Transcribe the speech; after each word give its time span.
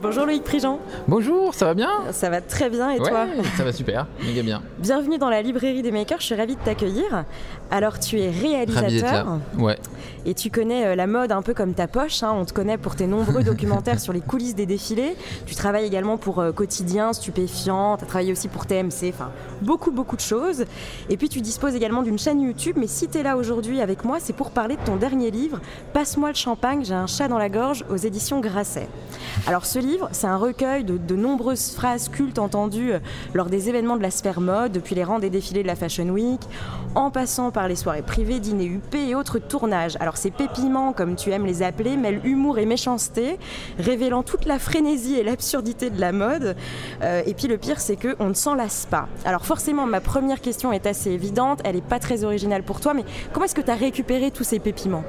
Bonjour 0.00 0.26
Loïc 0.26 0.44
Prigent. 0.44 0.78
Bonjour, 1.08 1.54
ça 1.54 1.64
va 1.66 1.74
bien 1.74 1.90
Ça 2.12 2.30
va 2.30 2.40
très 2.40 2.70
bien 2.70 2.90
et 2.92 3.00
Ouais, 3.00 3.08
toi 3.08 3.26
Ça 3.56 3.64
va 3.64 3.72
super, 3.72 4.06
méga 4.24 4.42
bien. 4.42 4.62
Bienvenue 4.78 5.18
dans 5.18 5.28
la 5.28 5.42
librairie 5.42 5.82
des 5.82 5.90
makers, 5.90 6.20
je 6.20 6.26
suis 6.26 6.34
ravie 6.36 6.54
de 6.54 6.60
t'accueillir. 6.60 7.24
Alors 7.70 7.98
tu 7.98 8.18
es 8.20 8.30
réalisateur 8.30 9.38
Ouais. 9.58 9.76
et 10.24 10.32
tu 10.34 10.50
connais 10.50 10.86
euh, 10.86 10.94
la 10.94 11.06
mode 11.06 11.32
un 11.32 11.42
peu 11.42 11.52
comme 11.52 11.74
ta 11.74 11.86
poche, 11.86 12.22
hein. 12.22 12.32
on 12.34 12.44
te 12.46 12.52
connaît 12.54 12.78
pour 12.78 12.96
tes 12.96 13.06
nombreux 13.06 13.42
documentaires 13.44 14.00
sur 14.00 14.12
les 14.14 14.20
coulisses 14.20 14.54
des 14.54 14.64
défilés. 14.64 15.16
Tu 15.44 15.54
travailles 15.54 15.84
également 15.84 16.16
pour 16.16 16.38
euh, 16.38 16.50
Quotidien, 16.52 17.12
Stupéfiant, 17.12 17.96
tu 17.98 18.04
as 18.04 18.06
travaillé 18.06 18.32
aussi 18.32 18.48
pour 18.48 18.64
TMC, 18.66 19.10
enfin 19.12 19.30
beaucoup 19.60 19.90
beaucoup 19.90 20.16
de 20.16 20.20
choses. 20.22 20.64
Et 21.10 21.16
puis 21.18 21.28
tu 21.28 21.40
disposes 21.42 21.74
également 21.74 22.02
d'une 22.02 22.18
chaîne 22.18 22.40
YouTube, 22.40 22.76
mais 22.78 22.86
si 22.86 23.06
tu 23.08 23.18
es 23.18 23.22
là 23.22 23.36
aujourd'hui 23.36 23.80
avec 23.82 24.04
moi, 24.04 24.16
c'est 24.18 24.32
pour 24.32 24.50
parler 24.50 24.76
de 24.76 24.82
ton 24.84 24.96
dernier 24.96 25.30
livre, 25.30 25.60
Passe-moi 25.92 26.30
le 26.30 26.34
champagne, 26.36 26.84
j'ai 26.84 26.94
un 26.94 27.06
chat 27.06 27.28
dans 27.28 27.38
la 27.38 27.48
gorge, 27.50 27.84
aux 27.90 27.96
éditions 27.96 28.40
Grasset. 28.40 28.88
Alors 29.46 29.66
ce 29.66 29.78
livre, 29.78 30.08
c'est 30.12 30.26
un 30.26 30.36
recueil 30.36 30.84
de, 30.84 30.96
de 30.96 31.16
nombreuses 31.16 31.72
phrases 31.72 32.08
cultes 32.08 32.38
entendues 32.38 32.92
euh, 32.94 32.98
lors 33.34 33.46
des 33.50 33.68
événements 33.68 33.96
de 33.96 34.02
la 34.02 34.10
sphère 34.10 34.40
mode, 34.40 34.72
depuis 34.72 34.94
les 34.94 35.04
rangs 35.04 35.18
des 35.18 35.30
défilés 35.30 35.62
de 35.62 35.66
la 35.66 35.76
Fashion 35.76 36.08
Week, 36.08 36.40
en 36.94 37.10
passant 37.10 37.50
par 37.50 37.57
les 37.66 37.74
soirées 37.74 38.02
privées, 38.02 38.38
dîners 38.38 38.66
UP 38.66 38.94
et 38.94 39.14
autres 39.16 39.38
tournages. 39.38 39.96
Alors 39.98 40.16
ces 40.16 40.30
pépiments, 40.30 40.92
comme 40.92 41.16
tu 41.16 41.30
aimes 41.32 41.46
les 41.46 41.62
appeler, 41.62 41.96
mêlent 41.96 42.20
humour 42.24 42.58
et 42.58 42.66
méchanceté, 42.66 43.38
révélant 43.78 44.22
toute 44.22 44.44
la 44.44 44.58
frénésie 44.60 45.16
et 45.16 45.24
l'absurdité 45.24 45.90
de 45.90 46.00
la 46.00 46.12
mode. 46.12 46.54
Euh, 47.02 47.22
et 47.26 47.34
puis 47.34 47.48
le 47.48 47.56
pire, 47.58 47.80
c'est 47.80 47.96
qu'on 47.96 48.28
ne 48.28 48.34
s'en 48.34 48.54
lasse 48.54 48.86
pas. 48.88 49.08
Alors 49.24 49.44
forcément, 49.46 49.86
ma 49.86 50.00
première 50.00 50.40
question 50.40 50.72
est 50.72 50.86
assez 50.86 51.10
évidente, 51.10 51.60
elle 51.64 51.74
n'est 51.76 51.80
pas 51.80 51.98
très 51.98 52.22
originale 52.22 52.62
pour 52.62 52.80
toi, 52.80 52.94
mais 52.94 53.04
comment 53.32 53.46
est-ce 53.46 53.54
que 53.54 53.60
tu 53.62 53.70
as 53.70 53.74
récupéré 53.74 54.30
tous 54.30 54.44
ces 54.44 54.58
pépiments 54.58 55.04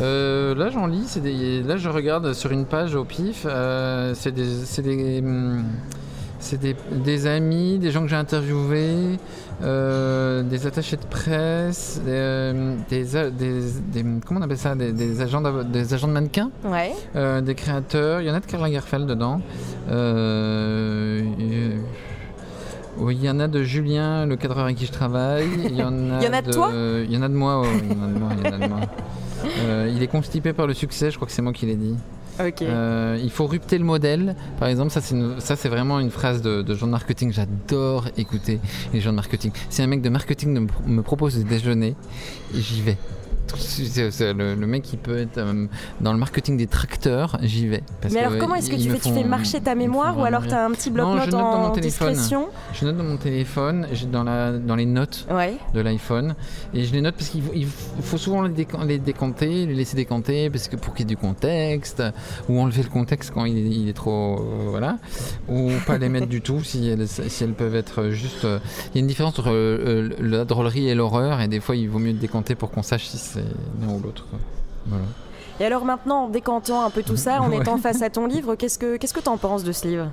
Euh, 0.00 0.54
là, 0.54 0.68
j'en 0.70 0.86
lis. 0.86 1.18
Là, 1.66 1.76
je 1.76 1.88
regarde 1.88 2.32
sur 2.34 2.52
une 2.52 2.66
page 2.66 2.94
au 2.94 3.04
pif. 3.04 3.44
euh, 3.48 4.12
c'est 4.14 4.32
des, 4.32 4.46
c'est 4.64 4.82
des, 4.82 5.18
hum, 5.20 5.64
c'est 6.40 6.60
des, 6.60 6.76
des 6.92 7.26
amis, 7.26 7.78
des 7.78 7.90
gens 7.90 8.02
que 8.02 8.08
j'ai 8.08 8.16
interviewés, 8.16 9.18
euh, 9.62 10.42
des 10.42 10.66
attachés 10.66 10.96
de 10.96 11.04
presse, 11.04 12.00
des, 12.04 12.10
euh, 12.12 12.74
des, 12.88 13.02
des- 13.92 14.04
comment 14.26 14.40
on 14.40 14.42
appelle 14.42 14.56
ça, 14.58 14.74
des, 14.74 15.20
agents, 15.20 15.40
d'av- 15.40 15.70
des 15.70 15.94
agents 15.94 16.06
de 16.08 16.12
mannequins, 16.12 16.50
Ouais. 16.64 16.92
euh, 17.16 17.40
des 17.40 17.54
créateurs. 17.54 18.20
Il 18.20 18.26
y 18.28 18.30
en 18.30 18.34
a 18.34 18.40
de 18.40 18.46
Karl 18.46 18.62
Lagerfeld 18.62 19.06
dedans. 19.06 19.40
Euh, 19.90 21.20
et- 21.40 21.76
oui, 23.00 23.16
il 23.20 23.24
y 23.24 23.30
en 23.30 23.38
a 23.38 23.46
de 23.48 23.62
Julien, 23.62 24.26
le 24.26 24.36
cadreur 24.36 24.64
avec 24.64 24.76
qui 24.76 24.86
je 24.86 24.92
travaille. 24.92 25.46
Il 25.64 25.76
y 25.76 25.82
en 25.82 25.92
a, 26.10 26.18
Il 26.20 26.24
y 26.24 26.28
en 26.28 26.32
a 26.32 26.42
de 26.42 26.52
toi? 26.52 26.70
Il 26.74 27.12
y 27.12 27.16
en 27.16 27.22
a 27.22 27.28
de 27.28 27.34
moi, 27.34 27.60
ouais, 27.60 27.68
il 27.84 27.96
y 27.96 28.00
en 28.00 28.04
a 28.04 28.06
de 28.08 28.18
moi, 28.18 28.28
il 28.36 28.46
y 28.46 28.50
en 28.50 28.54
a 28.54 28.58
de 28.66 28.68
moi. 28.68 28.80
Euh, 29.60 29.88
il 29.94 30.02
est 30.02 30.08
constipé 30.08 30.52
par 30.52 30.66
le 30.66 30.74
succès, 30.74 31.12
je 31.12 31.16
crois 31.16 31.28
que 31.28 31.32
c'est 31.32 31.42
moi 31.42 31.52
qui 31.52 31.64
l'ai 31.64 31.76
dit. 31.76 31.94
Euh, 32.40 33.18
il 33.22 33.30
faut 33.30 33.46
rupter 33.46 33.78
le 33.78 33.84
modèle. 33.84 34.36
Par 34.58 34.68
exemple, 34.68 34.90
ça 34.90 35.00
c'est, 35.00 35.68
vraiment 35.68 36.00
une 36.00 36.10
phrase 36.10 36.42
de, 36.42 36.74
gens 36.74 36.86
de 36.86 36.92
marketing. 36.92 37.32
J'adore 37.32 38.08
écouter 38.16 38.60
les 38.92 39.00
gens 39.00 39.10
de 39.10 39.16
marketing. 39.16 39.52
Si 39.70 39.82
un 39.82 39.86
mec 39.86 40.02
de 40.02 40.08
marketing 40.08 40.52
me, 40.52 40.66
me 40.86 41.02
propose 41.02 41.36
de 41.36 41.42
déjeuner, 41.42 41.94
j'y 42.54 42.82
vais. 42.82 42.96
Le, 43.56 44.54
le 44.54 44.66
mec 44.66 44.82
qui 44.82 44.96
peut 44.96 45.18
être 45.18 45.38
euh, 45.38 45.66
dans 46.00 46.12
le 46.12 46.18
marketing 46.18 46.56
des 46.56 46.66
tracteurs, 46.66 47.38
j'y 47.42 47.66
vais. 47.66 47.82
Parce 48.00 48.12
Mais 48.14 48.20
alors 48.20 48.32
que 48.34 48.38
comment 48.38 48.54
est-ce 48.54 48.70
que 48.70 48.76
tu 48.76 48.88
fais? 48.90 48.98
Tu 48.98 49.12
fais 49.12 49.24
marcher 49.24 49.60
ta 49.60 49.74
mémoire 49.74 50.18
ou 50.18 50.24
alors 50.24 50.46
tu 50.46 50.52
as 50.54 50.64
un 50.64 50.70
petit 50.72 50.90
bloc-notes 50.90 51.32
en 51.34 51.70
téléphone. 51.70 52.08
discrétion? 52.10 52.48
Je 52.74 52.84
note 52.84 52.96
dans 52.96 53.04
mon 53.04 53.16
téléphone, 53.16 53.86
dans, 54.12 54.24
la, 54.24 54.52
dans 54.52 54.76
les 54.76 54.86
notes 54.86 55.26
Ouais. 55.30 55.56
de 55.74 55.80
l'iPhone 55.80 56.34
et 56.74 56.84
je 56.84 56.92
les 56.92 57.00
note 57.00 57.14
parce 57.14 57.30
qu'il 57.30 57.42
faut, 58.02 58.18
souvent 58.18 58.42
les, 58.42 58.50
décan- 58.64 58.84
les 58.86 58.98
décanter, 58.98 59.66
les 59.66 59.74
laisser 59.74 59.96
décanter 59.96 60.50
parce 60.50 60.68
que 60.68 60.76
pour 60.76 60.94
qu'il 60.94 61.04
y 61.08 61.12
ait 61.12 61.14
du 61.14 61.16
contexte 61.16 62.02
ou 62.48 62.60
enlever 62.60 62.82
le 62.82 62.88
contexte 62.90 63.30
quand 63.32 63.44
il 63.44 63.56
est, 63.58 63.70
il 63.70 63.88
est 63.88 63.92
trop 63.92 64.36
euh, 64.40 64.66
voilà 64.70 64.98
ou 65.48 65.70
pas 65.86 65.98
les 65.98 66.08
mettre 66.08 66.26
du 66.26 66.40
tout 66.42 66.62
si 66.62 66.88
elles, 66.88 67.08
si 67.08 67.44
elles 67.44 67.52
peuvent 67.54 67.74
être 67.76 68.10
juste 68.10 68.44
euh, 68.44 68.58
il 68.92 68.96
y 68.96 68.98
a 68.98 69.00
une 69.00 69.06
différence 69.06 69.38
entre 69.38 69.50
euh, 69.50 70.08
la 70.20 70.44
drôlerie 70.44 70.88
et 70.88 70.94
l'horreur 70.94 71.40
et 71.40 71.48
des 71.48 71.60
fois 71.60 71.76
il 71.76 71.88
vaut 71.88 71.98
mieux 71.98 72.12
décanter 72.12 72.54
pour 72.54 72.70
qu'on 72.70 72.82
sache 72.82 73.06
si 73.06 73.16
c'est 73.18 73.37
l'un 73.80 73.94
ou 73.94 74.00
l'autre 74.00 74.26
voilà. 74.86 75.04
Et 75.60 75.64
alors 75.64 75.84
maintenant, 75.84 76.24
en 76.24 76.28
décantant 76.28 76.84
un 76.84 76.90
peu 76.90 77.02
tout 77.02 77.16
ça, 77.16 77.42
en 77.42 77.50
étant 77.60 77.78
face 77.78 78.02
à 78.02 78.10
ton 78.10 78.26
livre, 78.26 78.54
qu'est-ce 78.54 78.78
que 78.78 78.96
qu'est-ce 78.96 79.14
que 79.14 79.20
t'en 79.20 79.36
penses 79.36 79.64
de 79.64 79.72
ce 79.72 79.86
livre? 79.86 80.10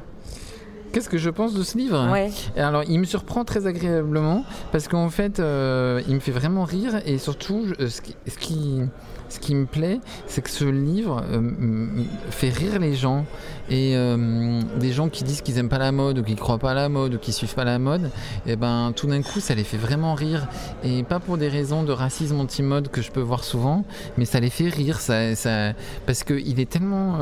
Qu'est-ce 0.95 1.09
que 1.09 1.17
je 1.17 1.29
pense 1.29 1.53
de 1.53 1.61
ce 1.61 1.77
livre? 1.77 2.09
Ouais. 2.09 2.31
Alors, 2.55 2.83
il 2.87 2.97
me 3.01 3.03
surprend 3.03 3.43
très 3.43 3.67
agréablement 3.67 4.45
parce 4.71 4.87
qu'en 4.87 5.09
fait, 5.09 5.41
euh, 5.41 6.01
il 6.07 6.15
me 6.15 6.19
fait 6.21 6.31
vraiment 6.31 6.63
rire 6.63 7.01
et 7.05 7.17
surtout, 7.17 7.65
je- 7.77 7.87
ce 7.87 7.99
qui, 7.99 8.15
ce 8.25 8.37
qui, 8.37 8.79
ce 9.27 9.39
qui 9.41 9.55
me 9.55 9.65
plaît, 9.65 9.99
c'est 10.25 10.41
que 10.41 10.49
ce 10.49 10.63
livre 10.63 11.21
euh, 11.29 11.81
fait 12.29 12.47
rire 12.47 12.79
les 12.79 12.95
gens 12.95 13.25
et 13.69 13.97
euh, 13.97 14.61
des 14.79 14.93
gens 14.93 15.09
qui 15.09 15.25
disent 15.25 15.41
qu'ils 15.41 15.57
aiment 15.57 15.67
pas 15.67 15.79
la 15.79 15.91
mode 15.91 16.19
ou 16.19 16.23
qui 16.23 16.35
croient 16.37 16.59
pas 16.59 16.71
à 16.71 16.75
la 16.75 16.87
mode 16.87 17.15
ou 17.15 17.17
qui 17.17 17.33
suivent 17.33 17.55
pas 17.55 17.65
la 17.65 17.77
mode. 17.77 18.09
Et 18.47 18.55
ben, 18.55 18.93
tout 18.95 19.07
d'un 19.07 19.21
coup, 19.21 19.41
ça 19.41 19.53
les 19.53 19.65
fait 19.65 19.75
vraiment 19.75 20.13
rire 20.13 20.47
et 20.85 21.03
pas 21.03 21.19
pour 21.19 21.37
des 21.37 21.49
raisons 21.49 21.83
de 21.83 21.91
racisme 21.91 22.39
anti-mode 22.39 22.87
que 22.87 23.01
je 23.01 23.11
peux 23.11 23.19
voir 23.19 23.43
souvent, 23.43 23.83
mais 24.17 24.23
ça 24.23 24.39
les 24.39 24.49
fait 24.49 24.69
rire, 24.69 25.01
ça, 25.01 25.35
ça 25.35 25.73
parce 26.05 26.23
que 26.23 26.35
il 26.35 26.61
est 26.61 26.69
tellement, 26.69 27.17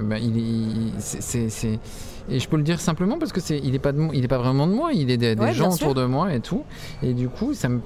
ben, 0.00 0.16
il 0.16 0.38
est, 0.38 0.92
c'est- 0.98 1.78
et 2.30 2.40
je 2.40 2.48
peux 2.48 2.56
le 2.56 2.62
dire 2.62 2.80
simplement 2.80 3.18
parce 3.18 3.32
que 3.32 3.40
c'est, 3.40 3.58
il 3.58 3.74
est 3.74 3.78
pas 3.78 3.92
de 3.92 3.98
il 4.14 4.24
est 4.24 4.28
pas 4.28 4.38
vraiment 4.38 4.66
de 4.66 4.72
moi, 4.72 4.92
il 4.92 5.10
est 5.10 5.16
des, 5.16 5.34
des 5.34 5.40
Ouais, 5.40 5.52
gens 5.52 5.72
autour 5.72 5.94
de 5.94 6.04
moi 6.04 6.32
et 6.34 6.40
tout. 6.40 6.64
Et 7.02 7.12
du 7.14 7.28
coup, 7.28 7.54
ça 7.54 7.68
me, 7.68 7.80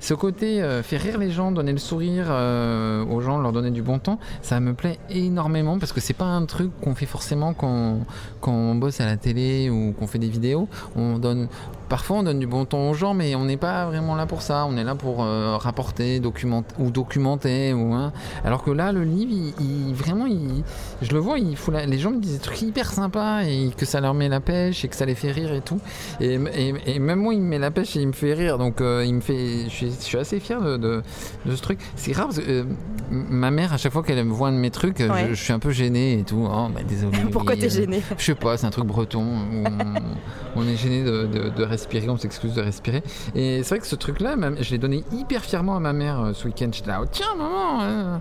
ce 0.00 0.14
côté 0.14 0.62
euh, 0.62 0.82
faire 0.82 1.00
rire 1.00 1.18
les 1.18 1.30
gens, 1.30 1.52
donner 1.52 1.72
le 1.72 1.78
sourire 1.78 2.26
euh, 2.28 3.04
aux 3.04 3.20
gens, 3.20 3.38
leur 3.38 3.52
donner 3.52 3.70
du 3.70 3.82
bon 3.82 3.98
temps, 3.98 4.18
ça 4.42 4.60
me 4.60 4.74
plaît 4.74 4.98
énormément 5.10 5.78
parce 5.78 5.92
que 5.92 6.00
c'est 6.00 6.12
pas 6.14 6.24
un 6.26 6.44
truc 6.46 6.70
qu'on 6.80 6.94
fait 6.94 7.06
forcément 7.06 7.54
quand, 7.54 8.00
quand 8.40 8.52
on 8.52 8.74
bosse 8.74 9.00
à 9.00 9.06
la 9.06 9.16
télé 9.16 9.70
ou 9.70 9.92
qu'on 9.98 10.06
fait 10.06 10.18
des 10.18 10.28
vidéos. 10.28 10.68
On 10.96 11.18
donne, 11.18 11.48
parfois 11.92 12.16
on 12.16 12.22
donne 12.22 12.38
du 12.38 12.46
bon 12.46 12.64
temps 12.64 12.88
aux 12.88 12.94
gens, 12.94 13.12
mais 13.12 13.34
on 13.34 13.44
n'est 13.44 13.58
pas 13.58 13.84
vraiment 13.84 14.14
là 14.14 14.24
pour 14.24 14.40
ça. 14.40 14.64
On 14.66 14.78
est 14.78 14.82
là 14.82 14.94
pour 14.94 15.22
euh, 15.22 15.58
rapporter, 15.58 16.20
documenter 16.20 16.74
ou 16.78 16.90
documenter 16.90 17.74
ou 17.74 17.92
hein. 17.92 18.14
Alors 18.46 18.64
que 18.64 18.70
là, 18.70 18.92
le 18.92 19.04
livre, 19.04 19.30
il, 19.60 19.88
il- 19.90 19.94
vraiment, 19.94 20.24
il, 20.24 20.64
je 21.02 21.12
le 21.12 21.18
vois, 21.18 21.38
il 21.38 21.54
faut 21.54 21.70
la- 21.70 21.84
les 21.84 21.98
gens 21.98 22.10
me 22.10 22.18
disent 22.18 22.32
des 22.32 22.38
trucs 22.38 22.62
hyper 22.62 22.90
sympas 22.90 23.42
et 23.42 23.70
que 23.76 23.84
ça 23.84 24.00
leur 24.00 24.14
met 24.14 24.30
la 24.30 24.40
pêche 24.40 24.86
et 24.86 24.88
que 24.88 24.96
ça 24.96 25.04
les 25.04 25.14
fait 25.14 25.32
rire 25.32 25.52
et 25.52 25.60
tout. 25.60 25.80
Et, 26.18 26.38
et- 26.54 26.74
et 26.94 26.98
même 26.98 27.18
moi, 27.20 27.34
il 27.34 27.42
me 27.42 27.46
met 27.48 27.58
la 27.58 27.70
pêche 27.70 27.94
et 27.96 28.00
il 28.00 28.06
me 28.08 28.12
fait 28.14 28.32
rire. 28.32 28.56
Donc, 28.56 28.80
euh, 28.80 29.04
il 29.04 29.12
me 29.14 29.20
fait, 29.20 29.64
je 29.64 29.68
suis, 29.68 29.90
je 29.90 30.02
suis 30.02 30.16
assez 30.16 30.40
fier 30.40 30.62
de, 30.62 30.78
de- 30.78 31.02
de 31.44 31.54
ce 31.54 31.60
truc. 31.60 31.78
C'est 31.96 32.12
rare 32.16 32.28
parce 32.28 32.38
que 32.38 32.50
euh, 32.50 32.64
ma 33.10 33.50
mère, 33.50 33.74
à 33.74 33.76
chaque 33.76 33.92
fois 33.92 34.02
qu'elle 34.02 34.24
me 34.24 34.32
voit 34.32 34.48
un 34.48 34.52
de 34.52 34.56
mes 34.56 34.70
trucs, 34.70 35.00
Ouais. 35.00 35.26
je, 35.28 35.34
je 35.34 35.42
suis 35.44 35.52
un 35.52 35.58
peu 35.58 35.72
gêné 35.72 36.20
et 36.20 36.22
tout. 36.22 36.48
Oh, 36.50 36.68
bah, 36.74 36.80
désolé. 36.88 37.18
Pourquoi 37.30 37.54
t'es 37.54 37.68
gêné? 37.68 38.00
je 38.16 38.24
sais 38.24 38.34
pas, 38.34 38.56
c'est 38.56 38.66
un 38.66 38.70
truc 38.70 38.86
breton 38.86 39.22
on, 39.22 40.60
on 40.60 40.66
est 40.66 40.76
gêné 40.76 41.02
de, 41.02 41.26
de- 41.26 41.48
de 41.50 41.64
respirer, 41.82 42.08
on 42.08 42.16
s'excuse 42.16 42.54
de 42.54 42.62
respirer. 42.62 43.02
Et 43.34 43.62
c'est 43.62 43.68
vrai 43.70 43.78
que 43.80 43.86
ce 43.86 43.96
truc-là, 43.96 44.36
je 44.60 44.70
l'ai 44.70 44.78
donné 44.78 45.04
hyper 45.12 45.42
fièrement 45.44 45.76
à 45.76 45.80
ma 45.80 45.92
mère 45.92 46.20
euh, 46.20 46.32
ce 46.32 46.46
week-end. 46.46 46.68
J'étais 46.72 46.88
là, 46.88 47.00
oh, 47.02 47.06
tiens 47.10 47.34
maman 47.36 47.80
hein. 47.80 48.20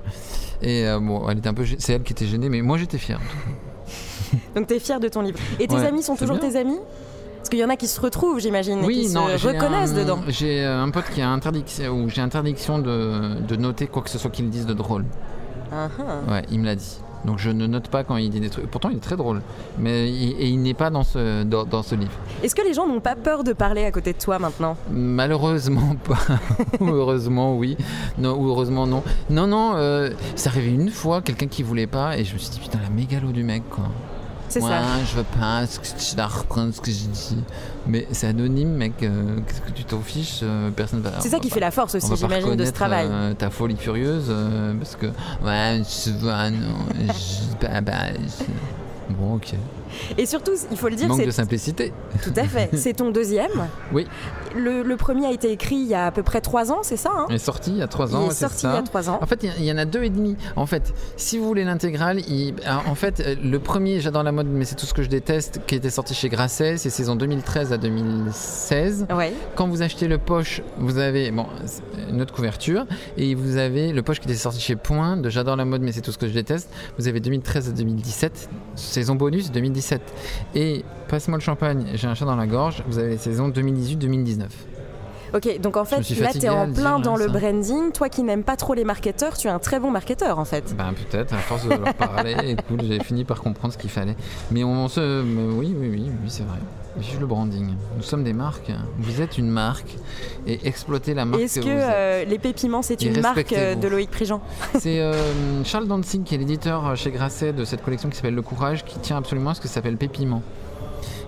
Et 0.61 0.87
euh, 0.87 0.99
bon, 0.99 1.27
elle 1.29 1.37
était 1.39 1.49
un 1.49 1.53
peu, 1.53 1.63
c'est 1.77 1.93
elle 1.93 2.03
qui 2.03 2.13
était 2.13 2.25
gênée, 2.27 2.49
mais 2.49 2.61
moi 2.61 2.77
j'étais 2.77 2.97
fier. 2.97 3.19
Donc 4.55 4.67
t'es 4.67 4.79
fier 4.79 4.99
de 4.99 5.07
ton 5.07 5.21
livre. 5.21 5.37
Et 5.59 5.67
tes 5.67 5.75
Ouais, 5.75 5.85
amis 5.85 6.03
sont 6.03 6.15
toujours 6.15 6.37
bien. 6.37 6.49
tes 6.49 6.57
amis? 6.57 6.79
Parce 7.37 7.49
qu'il 7.49 7.59
y 7.59 7.65
en 7.65 7.69
a 7.69 7.75
qui 7.75 7.87
se 7.87 7.99
retrouvent, 7.99 8.39
j'imagine, 8.39 8.83
et 8.83 8.87
qui 8.87 9.09
se 9.09 9.17
j'ai 9.37 9.47
reconnaissent 9.49 9.91
un- 9.91 9.95
dedans. 9.95 10.19
J'ai 10.27 10.63
un 10.63 10.89
pote 10.91 11.05
qui 11.13 11.21
a 11.21 11.29
interdiction, 11.29 11.91
ou 11.91 12.07
j'ai 12.09 12.21
interdiction 12.21 12.77
de, 12.79 13.39
de 13.47 13.55
noter 13.55 13.87
quoi 13.87 14.03
que 14.03 14.09
ce 14.11 14.19
soit 14.19 14.29
qu'il 14.29 14.49
dise 14.49 14.65
de 14.67 14.73
drôle. 14.73 15.05
Ah, 15.71 15.87
ah. 15.99 16.31
Ouais, 16.31 16.43
il 16.51 16.59
me 16.59 16.65
l'a 16.65 16.75
dit. 16.75 16.97
Donc 17.25 17.37
je 17.39 17.49
ne 17.49 17.67
note 17.67 17.87
pas 17.89 18.03
quand 18.03 18.17
il 18.17 18.29
dit 18.29 18.39
des 18.39 18.49
trucs. 18.49 18.65
Pourtant, 18.69 18.89
il 18.89 18.97
est 18.97 19.01
très 19.01 19.17
drôle, 19.17 19.41
mais 19.77 20.09
il- 20.09 20.31
et 20.39 20.47
il 20.47 20.61
n'est 20.61 20.73
pas 20.73 20.89
dans 20.89 21.03
ce 21.03 21.43
dans, 21.43 21.65
dans 21.65 21.83
ce 21.83 21.95
livre. 21.95 22.11
Est-ce 22.43 22.55
que 22.55 22.63
les 22.63 22.73
gens 22.73 22.87
n'ont 22.87 22.99
pas 22.99 23.15
peur 23.15 23.43
de 23.43 23.53
parler 23.53 23.83
à 23.85 23.91
côté 23.91 24.13
de 24.13 24.17
toi 24.17 24.39
maintenant? 24.39 24.75
Malheureusement 24.91 25.95
pas. 26.03 26.17
Heureusement 26.81 27.55
oui. 27.57 27.77
Non, 28.17 28.35
ou 28.39 28.47
heureusement 28.49 28.87
non. 28.87 29.03
Non, 29.29 29.47
non, 29.47 29.73
euh, 29.75 30.09
c'est 30.35 30.49
arrivé 30.49 30.71
une 30.71 30.89
fois, 30.89 31.21
quelqu'un 31.21 31.47
qui 31.47 31.63
voulait 31.63 31.87
pas, 31.87 32.17
et 32.17 32.23
je 32.25 32.33
me 32.33 32.39
suis 32.39 32.49
dit, 32.51 32.59
putain, 32.59 32.79
la 32.81 32.89
mégalo 32.89 33.31
du 33.31 33.43
mec, 33.43 33.63
quoi. 33.69 33.85
C'est 34.51 34.61
ouais, 34.61 34.69
ça. 34.69 34.81
je 35.09 35.15
veux 35.15 35.23
pas, 35.39 35.65
ce 35.65 35.79
que 35.79 35.85
je 35.85 36.15
dois 36.15 36.25
reprendre 36.27 36.73
ce 36.73 36.81
que 36.81 36.91
j'ai 36.91 37.07
dit. 37.07 37.37
Mais 37.87 38.05
c'est 38.11 38.27
anonyme, 38.27 38.69
mec, 38.73 39.01
euh, 39.01 39.37
qu'est-ce 39.47 39.61
que 39.61 39.71
tu 39.71 39.83
t'en 39.85 40.01
fiches 40.01 40.41
euh, 40.43 40.69
Personne 40.71 41.01
va. 41.01 41.11
C'est 41.19 41.29
ça 41.29 41.39
qui 41.39 41.49
fait 41.49 41.59
la 41.61 41.71
force 41.71 41.95
aussi, 41.95 42.15
j'imagine, 42.15 42.55
de 42.55 42.65
ce 42.65 42.71
travail. 42.71 43.07
euh, 43.09 43.33
ta 43.33 43.49
folie 43.49 43.77
furieuse, 43.77 44.25
euh, 44.29 44.73
parce 44.77 44.95
que, 44.97 45.05
ouais, 45.07 45.81
je 46.05 46.11
veux, 46.11 46.31
ah 46.31 46.49
non, 46.51 46.57
je, 46.99 47.65
bah, 47.65 47.81
bah, 47.81 47.93
je- 48.13 48.43
Bon, 49.09 49.35
ok. 49.35 49.53
Et 50.17 50.25
surtout, 50.25 50.51
il 50.71 50.77
faut 50.77 50.87
le 50.87 50.95
dire, 50.95 51.07
Manque 51.09 51.19
c'est 51.19 51.25
de 51.25 51.31
simplicité. 51.31 51.91
tout 52.23 52.31
à 52.35 52.43
fait. 52.45 52.69
C'est 52.77 52.93
ton 52.93 53.11
deuxième. 53.11 53.51
Oui. 53.93 54.07
Le, 54.55 54.83
le 54.83 54.95
premier 54.97 55.25
a 55.27 55.31
été 55.31 55.51
écrit 55.51 55.75
il 55.75 55.87
y 55.87 55.93
a 55.95 56.05
à 56.07 56.11
peu 56.11 56.23
près 56.23 56.39
trois 56.41 56.71
ans, 56.71 56.79
c'est 56.81 56.97
ça 56.97 57.09
hein? 57.13 57.25
Il 57.29 57.35
est 57.35 57.39
sorti 57.39 57.71
il 57.71 57.77
y 57.77 57.81
a 57.81 57.87
trois 57.87 58.15
ans. 58.15 58.23
Il 58.25 58.31
est 58.31 58.35
sorti 58.35 58.65
il 58.65 58.73
y 58.73 58.77
a 58.77 58.81
trois 58.81 59.09
ans. 59.09 59.19
En 59.21 59.25
fait, 59.25 59.43
il 59.57 59.65
y 59.65 59.71
en 59.71 59.77
a 59.77 59.83
deux 59.85 60.03
et 60.03 60.09
demi. 60.09 60.35
En 60.55 60.65
fait, 60.65 60.93
si 61.17 61.37
vous 61.37 61.45
voulez 61.45 61.63
l'intégrale, 61.65 62.19
il- 62.29 62.53
ah, 62.65 62.81
en 62.87 62.95
fait, 62.95 63.23
le 63.43 63.59
premier, 63.59 63.99
j'adore 64.01 64.23
la 64.23 64.31
mode, 64.31 64.47
mais 64.47 64.63
c'est 64.65 64.75
tout 64.75 64.85
ce 64.85 64.93
que 64.93 65.03
je 65.03 65.09
déteste, 65.09 65.61
qui 65.67 65.75
était 65.75 65.89
sorti 65.89 66.13
chez 66.13 66.29
Grasset, 66.29 66.77
c'est 66.77 66.89
saison 66.89 67.15
2013 67.15 67.73
à 67.73 67.77
2016. 67.77 69.07
Ouais. 69.15 69.33
Quand 69.55 69.67
vous 69.67 69.81
achetez 69.81 70.07
le 70.07 70.17
poche, 70.17 70.61
vous 70.77 70.97
avez 70.97 71.31
bon, 71.31 71.45
autre 72.19 72.33
couverture, 72.33 72.85
et 73.17 73.35
vous 73.35 73.57
avez 73.57 73.91
le 73.93 74.01
poche 74.03 74.19
qui 74.19 74.27
était 74.27 74.37
sorti 74.37 74.59
chez 74.61 74.75
Point, 74.75 75.17
de 75.17 75.29
J'adore 75.29 75.55
la 75.55 75.65
mode, 75.65 75.81
mais 75.81 75.91
c'est 75.91 76.01
tout 76.01 76.11
ce 76.11 76.17
que 76.17 76.27
je 76.27 76.33
déteste. 76.33 76.69
Vous 76.97 77.07
avez 77.07 77.19
2013 77.19 77.69
à 77.69 77.71
2017, 77.71 78.49
saison 79.01 79.15
bonus 79.15 79.51
2017. 79.51 80.01
Et 80.55 80.85
Passe-moi 81.11 81.37
le 81.37 81.43
champagne, 81.43 81.87
j'ai 81.95 82.07
un 82.07 82.15
chat 82.15 82.23
dans 82.23 82.37
la 82.37 82.47
gorge, 82.47 82.83
vous 82.87 82.97
avez 82.97 83.17
saison 83.17 83.49
2018-2019. 83.49 84.45
Ok, 85.33 85.59
donc 85.59 85.75
en 85.75 85.83
fait, 85.83 85.97
là, 86.19 86.31
tu 86.31 86.39
es 86.39 86.49
en 86.49 86.67
le 86.67 86.73
plein 86.73 86.99
dans 86.99 87.15
le 87.17 87.27
ça. 87.27 87.31
branding. 87.31 87.91
Toi 87.91 88.07
qui 88.07 88.23
n'aimes 88.23 88.43
pas 88.43 88.55
trop 88.55 88.73
les 88.73 88.83
marketeurs, 88.85 89.37
tu 89.37 89.47
es 89.47 89.49
un 89.49 89.59
très 89.59 89.79
bon 89.79 89.91
marketeur 89.91 90.39
en 90.39 90.45
fait. 90.45 90.75
Ben 90.77 90.93
peut-être, 90.93 91.33
à 91.33 91.37
force 91.37 91.65
de 91.65 91.69
leur 91.71 91.93
parler, 91.95 92.35
écoute, 92.59 92.81
j'ai 92.83 92.99
fini 93.03 93.25
par 93.25 93.41
comprendre 93.41 93.73
ce 93.73 93.77
qu'il 93.77 93.89
fallait. 93.89 94.15
Mais 94.51 94.63
on 94.63 94.87
se... 94.87 95.21
mais 95.21 95.53
oui, 95.53 95.75
oui, 95.77 95.89
oui, 95.89 96.11
oui, 96.11 96.29
c'est 96.29 96.43
vrai. 96.43 96.59
Vive 96.97 97.21
le 97.21 97.25
branding. 97.25 97.69
Nous 97.95 98.03
sommes 98.03 98.23
des 98.23 98.33
marques. 98.33 98.71
Vous 98.99 99.21
êtes 99.21 99.37
une 99.37 99.49
marque 99.49 99.95
et 100.45 100.59
exploitez 100.67 101.13
la 101.13 101.23
marque 101.25 101.41
Est-ce 101.41 101.59
que 101.61 101.65
que 101.65 101.69
vous 101.69 101.77
êtes. 101.77 101.89
euh, 101.89 102.25
les 102.25 102.37
Pépiments, 102.37 102.81
c'est 102.81 103.01
une 103.01 103.21
marque 103.21 103.53
euh, 103.53 103.75
de 103.75 103.87
Loïc 103.87 104.11
Prigent? 104.11 104.41
C'est 104.77 104.99
euh, 104.99 105.13
Charles 105.63 105.87
Danzig, 105.87 106.23
qui 106.23 106.35
est 106.35 106.37
l'éditeur 106.37 106.95
chez 106.97 107.11
Grasset 107.11 107.53
de 107.53 107.63
cette 107.63 107.81
collection 107.83 108.09
qui 108.09 108.17
s'appelle 108.17 108.35
Le 108.35 108.41
Courage, 108.41 108.83
qui 108.83 108.99
tient 108.99 109.17
absolument 109.17 109.51
à 109.51 109.53
ce 109.53 109.61
que 109.61 109.67
ça 109.69 109.75
s'appelle 109.75 109.95
Pépiment. 109.97 110.41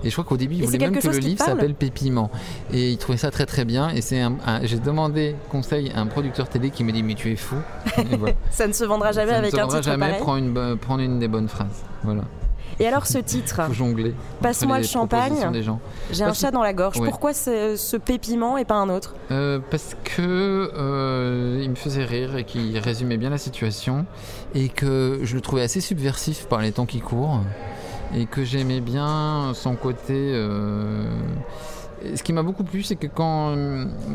Et 0.03 0.09
je 0.09 0.11
crois 0.11 0.25
qu'au 0.25 0.35
début, 0.35 0.55
il 0.55 0.65
voulait 0.65 0.77
même 0.79 0.97
que 0.97 1.07
le 1.07 1.17
livre 1.17 1.41
s'appelle 1.43 1.75
Pépiment. 1.75 2.29
Et 2.73 2.91
il 2.91 2.97
trouvait 2.97 3.17
ça 3.17 3.31
très 3.31 3.45
très 3.45 3.63
bien. 3.63 3.87
Et 3.89 4.01
c'est 4.01 4.21
j'ai 4.63 4.79
demandé 4.79 5.35
conseil 5.49 5.91
à 5.95 6.01
un 6.01 6.07
producteur 6.07 6.49
télé 6.49 6.71
qui 6.71 6.83
m'a 6.83 6.91
dit 6.91 7.03
Mais 7.03 7.15
tu 7.15 7.31
es 7.31 7.37
fou. 7.37 7.55
Voilà. 8.19 8.33
Ça 8.51 8.67
ne 8.67 8.73
se 8.73 8.83
vendra 8.83 9.13
jamais 9.13 9.31
Ça 9.31 9.37
ne 9.37 9.43
avec 9.43 9.51
se 9.51 9.57
un 9.57 9.61
vendra 9.61 9.77
titre 9.79 9.91
jamais 9.91 10.07
pareil. 10.07 10.21
prendre 10.21 10.37
une, 10.39 10.77
prendre 10.77 11.01
une 11.03 11.19
des 11.19 11.29
bonnes 11.29 11.47
phrases. 11.47 11.83
Voilà. 12.03 12.23
Et 12.79 12.87
alors 12.87 13.05
ce 13.07 13.17
titre, 13.17 13.61
jongler. 13.71 14.13
Passe-moi 14.41 14.79
le 14.79 14.85
champagne. 14.85 15.33
j'ai 16.11 16.23
un 16.23 16.33
chat 16.33 16.51
dans 16.51 16.63
la 16.63 16.73
gorge. 16.73 16.97
Ouais. 16.99 17.09
Pourquoi 17.09 17.33
ce, 17.33 17.75
ce 17.75 17.97
Pépiment 17.97 18.57
et 18.57 18.65
pas 18.65 18.75
un 18.75 18.89
autre? 18.89 19.15
Euh, 19.31 19.59
parce 19.69 19.95
que 20.03 20.71
euh, 20.75 21.59
il 21.63 21.69
me 21.69 21.75
faisait 21.75 22.05
rire 22.05 22.35
et 22.35 22.43
qu'il 22.43 22.77
résumait 22.79 23.17
bien 23.17 23.29
la 23.29 23.37
situation 23.37 24.05
et 24.55 24.69
que 24.69 25.19
je 25.23 25.35
le 25.35 25.41
trouvais 25.41 25.61
assez 25.61 25.81
subversif 25.81 26.47
par 26.47 26.61
les 26.61 26.71
temps 26.71 26.85
qui 26.85 26.99
courent 26.99 27.41
et 28.15 28.25
que 28.25 28.43
j'aimais 28.43 28.81
bien 28.81 29.53
son 29.53 29.75
côté. 29.75 30.13
euh, 30.13 31.05
Ce 32.15 32.21
qui 32.23 32.33
m'a 32.33 32.43
beaucoup 32.43 32.63
plu, 32.63 32.83
c'est 32.83 32.95
que 32.95 33.07
quand 33.07 33.55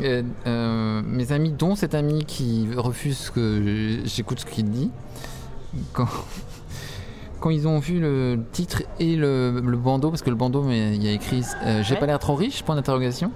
mes 0.01 1.31
amis, 1.31 1.51
dont 1.51 1.75
cet 1.75 1.95
ami 1.95 2.25
qui 2.25 2.67
refuse 2.75 3.29
que 3.29 3.99
j'écoute 4.05 4.39
ce 4.41 4.45
qu'il 4.45 4.69
dit, 4.69 4.91
quand, 5.93 6.07
quand 7.39 7.49
ils 7.49 7.67
ont 7.67 7.79
vu 7.79 7.99
le 7.99 8.39
titre 8.51 8.83
et 8.99 9.15
le, 9.15 9.61
le 9.63 9.77
bandeau, 9.77 10.09
parce 10.09 10.21
que 10.21 10.29
le 10.29 10.35
bandeau, 10.35 10.61
mais 10.63 10.95
il 10.95 11.03
y 11.03 11.07
a 11.07 11.11
écrit 11.11 11.43
euh, 11.65 11.81
J'ai 11.83 11.93
Ouais. 11.93 11.99
pas 11.99 12.05
l'air 12.05 12.19
trop 12.19 12.35
riche 12.35 12.63
Point 12.63 12.75
d'interrogation. 12.75 13.31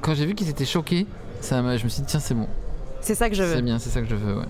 Quand 0.00 0.14
j'ai 0.14 0.26
vu 0.26 0.34
qu'ils 0.34 0.48
étaient 0.48 0.64
choqués, 0.64 1.06
ça 1.40 1.60
je 1.76 1.84
me 1.84 1.88
suis 1.88 2.00
dit 2.02 2.06
tiens 2.08 2.20
c'est 2.20 2.34
bon, 2.34 2.48
C'est 3.00 3.14
ça 3.14 3.28
que 3.28 3.36
je 3.36 3.42
veux. 3.42 3.54
c'est 3.56 3.62
bien, 3.62 3.78
c'est 3.78 3.90
ça 3.90 4.00
que 4.00 4.08
je 4.08 4.14
veux. 4.16 4.36
ouais. 4.38 4.44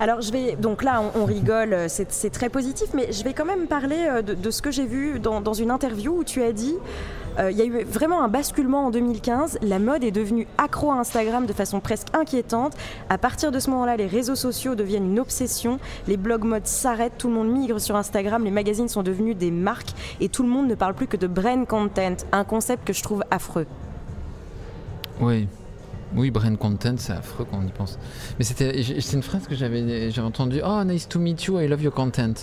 Alors 0.00 0.20
je 0.20 0.32
vais 0.32 0.56
donc 0.56 0.82
là 0.82 1.02
on, 1.14 1.24
rigole, 1.24 1.72
euh, 1.72 1.86
c'est 1.88 2.30
très 2.30 2.48
positif, 2.48 2.88
mais 2.94 3.12
je 3.12 3.22
vais 3.24 3.32
quand 3.32 3.44
même 3.44 3.66
parler 3.66 4.06
euh, 4.08 4.22
de, 4.22 4.50
ce 4.50 4.62
que 4.62 4.70
j'ai 4.70 4.86
vu 4.86 5.20
dans, 5.20 5.52
une 5.52 5.70
interview 5.70 6.18
où 6.18 6.24
tu 6.24 6.42
as 6.42 6.52
dit 6.52 6.74
euh, 7.38 7.50
il 7.50 7.56
y 7.56 7.62
a 7.62 7.64
eu 7.64 7.84
vraiment 7.84 8.22
un 8.22 8.28
basculement 8.28 8.86
en 8.86 8.90
2015. 8.90 9.58
La 9.62 9.78
mode 9.78 10.04
est 10.04 10.12
devenue 10.12 10.46
accro 10.56 10.92
à 10.92 10.96
Instagram 10.96 11.46
de 11.46 11.52
façon 11.52 11.80
presque 11.80 12.08
inquiétante. 12.14 12.74
À 13.10 13.18
partir 13.18 13.50
de 13.50 13.58
ce 13.58 13.70
moment-là, 13.70 13.96
les 13.96 14.06
réseaux 14.06 14.36
sociaux 14.36 14.76
deviennent 14.76 15.10
une 15.10 15.18
obsession. 15.18 15.80
Les 16.06 16.16
blogs 16.16 16.44
mode 16.44 16.66
s'arrêtent, 16.66 17.18
tout 17.18 17.28
le 17.28 17.34
monde 17.34 17.48
migre 17.48 17.80
sur 17.80 17.96
Instagram. 17.96 18.44
Les 18.44 18.52
magazines 18.52 18.88
sont 18.88 19.02
devenus 19.02 19.36
des 19.36 19.50
marques 19.50 19.94
et 20.20 20.28
tout 20.28 20.44
le 20.44 20.48
monde 20.48 20.68
ne 20.68 20.76
parle 20.76 20.94
plus 20.94 21.08
que 21.08 21.16
de 21.16 21.26
brand 21.26 21.66
content, 21.66 22.16
un 22.30 22.44
concept 22.44 22.86
que 22.86 22.92
je 22.92 23.02
trouve 23.02 23.24
affreux. 23.32 23.66
Oui. 25.20 25.48
Oui, 26.16 26.30
brand 26.30 26.56
content, 26.56 26.94
c'est 26.96 27.12
affreux 27.12 27.44
quand 27.50 27.58
on 27.62 27.66
y 27.66 27.70
pense. 27.70 27.98
Mais 28.38 28.44
c'était, 28.44 28.82
j'ai- 28.82 29.00
c'est 29.00 29.16
une 29.16 29.22
phrase 29.22 29.46
que 29.48 29.54
j'avais, 29.54 30.10
j'avais 30.10 30.26
entendue. 30.26 30.60
Oh, 30.64 30.82
nice 30.84 31.08
to 31.08 31.18
meet 31.18 31.44
you, 31.44 31.58
I 31.60 31.66
love 31.66 31.82
your 31.82 31.92
content. 31.92 32.34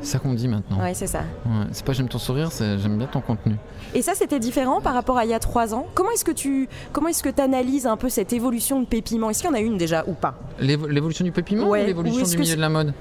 C'est 0.00 0.12
ça 0.12 0.18
qu'on 0.18 0.32
dit 0.34 0.48
maintenant. 0.48 0.80
Ouais, 0.80 0.94
c'est 0.94 1.06
ça. 1.06 1.20
Ouais, 1.46 1.66
C'est 1.70 1.84
pas 1.84 1.92
j'aime 1.92 2.08
ton 2.08 2.18
sourire, 2.18 2.50
c'est 2.50 2.76
j'aime 2.78 2.98
bien 2.98 3.06
ton 3.06 3.20
contenu. 3.20 3.54
Et 3.94 4.02
ça, 4.02 4.14
c'était 4.16 4.40
différent 4.40 4.80
par 4.80 4.94
rapport 4.94 5.16
à 5.16 5.24
il 5.24 5.30
y 5.30 5.34
a 5.34 5.38
trois 5.38 5.74
ans? 5.74 5.86
Comment 5.94 6.10
est-ce 6.10 6.24
que 6.24 6.32
tu 6.32 6.68
comment 6.92 7.06
est-ce 7.08 7.22
que 7.22 7.40
analyses 7.40 7.86
un 7.86 7.96
peu 7.96 8.08
cette 8.08 8.32
évolution 8.32 8.80
de 8.80 8.86
Pépiment? 8.86 9.30
Est-ce 9.30 9.42
qu'il 9.42 9.50
y 9.50 9.52
en 9.52 9.56
a 9.56 9.60
une 9.60 9.76
déjà 9.78 10.02
ou 10.08 10.14
pas? 10.14 10.34
L'évo- 10.58 10.88
L'évolution 10.88 11.24
du 11.24 11.30
pépiment 11.30 11.68
Ouais, 11.68 11.84
ou 11.84 11.86
l'évolution 11.86 12.26
du 12.26 12.38
milieu 12.38 12.56
de 12.56 12.60
la 12.60 12.68
mode? 12.68 12.92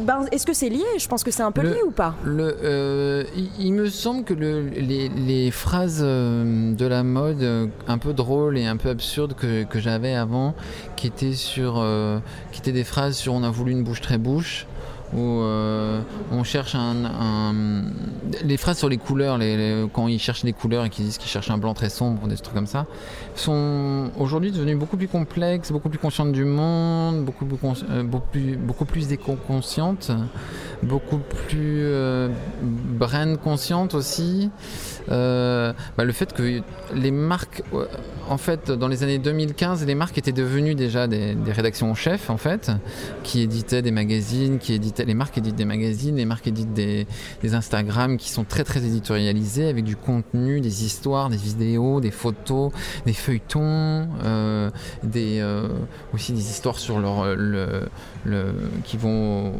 Ben, 0.00 0.26
Est-ce 0.32 0.46
que 0.46 0.52
c'est 0.52 0.68
lié? 0.68 0.84
Je 0.98 1.06
pense 1.08 1.22
que 1.24 1.30
c'est 1.30 1.42
un 1.42 1.52
peu 1.52 1.62
Le- 1.62 1.70
lié 1.70 1.78
ou 1.86 1.90
pas? 1.90 2.14
Le, 2.24 2.56
euh, 2.64 3.24
il, 3.36 3.48
il 3.66 3.72
me 3.72 3.88
semble 3.88 4.24
que 4.24 4.34
le- 4.34 4.68
les, 4.68 5.08
les 5.08 5.50
phrases 5.50 6.00
euh, 6.02 6.74
de 6.74 6.86
la 6.86 7.02
mode 7.02 7.42
euh, 7.42 7.66
un 7.88 7.98
peu 7.98 8.12
drôles 8.12 8.58
et 8.58 8.66
un 8.66 8.76
peu 8.76 8.88
absurdes 8.90 9.34
que, 9.34 9.64
que 9.64 9.78
j'avais 9.80 10.14
avant, 10.14 10.54
qui 10.96 11.06
étaient 11.06 11.34
sur, 11.34 11.74
euh, 11.78 12.18
qui 12.52 12.60
étaient 12.60 12.72
des 12.72 12.84
phrases 12.84 13.16
sur 13.16 13.34
on 13.34 13.42
a 13.42 13.50
voulu 13.50 13.72
une 13.72 13.82
bouche 13.84 14.00
très 14.00 14.18
bouche, 14.18 14.66
où 15.14 15.40
euh, 15.42 16.00
on 16.30 16.42
cherche 16.44 16.74
un, 16.74 17.04
un- 17.04 17.84
les 18.44 18.56
phrases 18.56 18.78
sur 18.78 18.88
les 18.88 18.96
couleurs, 18.98 19.38
les, 19.38 19.56
les- 19.56 19.88
quand 19.92 20.08
ils 20.08 20.18
cherchent 20.18 20.44
des 20.44 20.52
couleurs 20.52 20.84
et 20.84 20.90
qu'ils 20.90 21.04
disent 21.04 21.18
qu'ils 21.18 21.30
cherchent 21.30 21.50
un 21.50 21.58
blanc 21.58 21.74
très 21.74 21.90
sombre, 21.90 22.26
des 22.28 22.36
trucs 22.36 22.54
comme 22.54 22.66
ça, 22.66 22.86
sont 23.34 24.10
aujourd'hui 24.18 24.50
devenues 24.52 24.76
beaucoup 24.76 24.96
plus 24.96 25.08
complexes, 25.08 25.70
beaucoup 25.72 25.88
plus 25.88 25.98
conscientes 25.98 26.32
du 26.32 26.44
monde, 26.44 27.24
beaucoup 27.24 27.44
plus, 27.44 27.58
euh, 27.90 28.02
beaucoup 28.02 28.28
plus, 28.30 28.56
beaucoup 28.56 28.84
plus 28.84 29.12
éco-conscientes 29.12 30.10
beaucoup 30.82 31.18
plus 31.48 31.84
euh, 31.84 32.28
brand 32.62 33.38
consciente 33.40 33.94
aussi. 33.94 34.50
Euh, 35.10 35.72
bah, 35.96 36.04
le 36.04 36.12
fait 36.12 36.32
que 36.32 36.62
les 36.94 37.10
marques, 37.10 37.62
euh, 37.72 37.86
en 38.28 38.38
fait, 38.38 38.70
dans 38.70 38.88
les 38.88 39.02
années 39.02 39.18
2015, 39.18 39.84
les 39.86 39.94
marques 39.94 40.16
étaient 40.18 40.32
devenues 40.32 40.74
déjà 40.74 41.06
des, 41.06 41.36
rédactions 41.48 41.90
en 41.90 41.94
chef, 41.94 42.30
en 42.30 42.36
fait, 42.36 42.70
qui 43.22 43.40
éditaient 43.40 43.82
des 43.82 43.90
magazines, 43.90 44.58
qui 44.58 44.74
éditaient, 44.74 45.04
les 45.04 45.14
marques 45.14 45.38
éditent 45.38 45.56
des 45.56 45.64
magazines, 45.64 46.16
les 46.16 46.24
marques 46.24 46.46
éditent 46.46 46.72
des, 46.72 47.06
des 47.42 47.54
Instagram 47.54 48.16
qui 48.16 48.30
sont 48.30 48.44
très 48.44 48.64
très 48.64 48.84
éditorialisés 48.84 49.68
avec 49.68 49.84
du 49.84 49.96
contenu, 49.96 50.60
des 50.60 50.84
histoires, 50.84 51.28
des 51.28 51.36
vidéos, 51.36 52.00
des 52.00 52.10
photos, 52.10 52.72
des 53.06 53.12
feuilletons, 53.12 54.08
euh, 54.24 54.70
des, 55.02 55.44
aussi 56.14 56.32
des 56.32 56.50
histoires 56.50 56.78
sur 56.78 56.98
leur, 56.98 57.34
le, 57.34 57.88
le, 58.24 58.54
qui 58.84 58.96
vont 58.96 59.52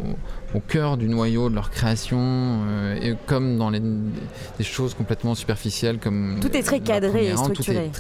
au, 0.55 0.61
cœur 0.61 0.97
du 0.97 1.09
noyau 1.09 1.49
de 1.49 1.55
leur 1.55 1.71
création, 1.71 2.19
euh, 2.21 2.99
et 3.01 3.17
comme 3.27 3.59
dans 3.59 3.71
les, 3.71 3.81
des 3.81 4.65
choses 4.65 4.95
complètement 4.95 5.35
superficielles 5.35 5.99
comme 5.99 6.39
Tout 6.41 6.57
est 6.57 6.63
très 6.63 6.81
cadré 6.81 7.27
et 7.27 7.33
rang, 7.35 7.45
structuré. 7.45 7.91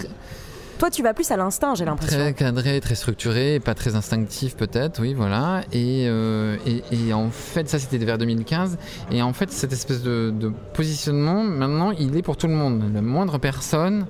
Toi, 0.79 0.91
tu 0.91 1.03
vas 1.05 1.15
plus 1.15 1.31
à 1.31 1.37
l'instinct, 1.37 1.77
j'ai 1.77 1.85
l'impression. 1.85 2.19
Très 2.19 2.35
cadré, 2.35 2.81
très 2.81 2.97
structuré, 2.97 3.61
pas 3.61 3.75
très 3.75 3.95
instinctif 3.95 4.57
peut-être, 4.57 5.01
oui, 5.01 5.15
voilà. 5.15 5.61
Et, 5.73 6.07
euh, 6.09 6.57
et, 6.67 6.83
et 6.91 7.13
en 7.13 7.31
fait, 7.31 7.69
ça 7.69 7.79
c'était 7.79 7.99
vers 7.99 8.19
2015. 8.19 8.79
Et 9.13 9.23
en 9.23 9.33
fait, 9.33 9.53
cette 9.53 9.73
espèce 9.73 10.03
de, 10.03 10.35
de 10.37 10.51
positionnement, 10.75 11.45
maintenant, 11.45 11.93
il 11.93 12.17
est 12.17 12.23
pour 12.23 12.37
tout 12.37 12.49
le 12.49 12.55
monde. 12.55 12.83
La 12.93 13.01
moindre 13.01 13.39
personne 13.39 14.07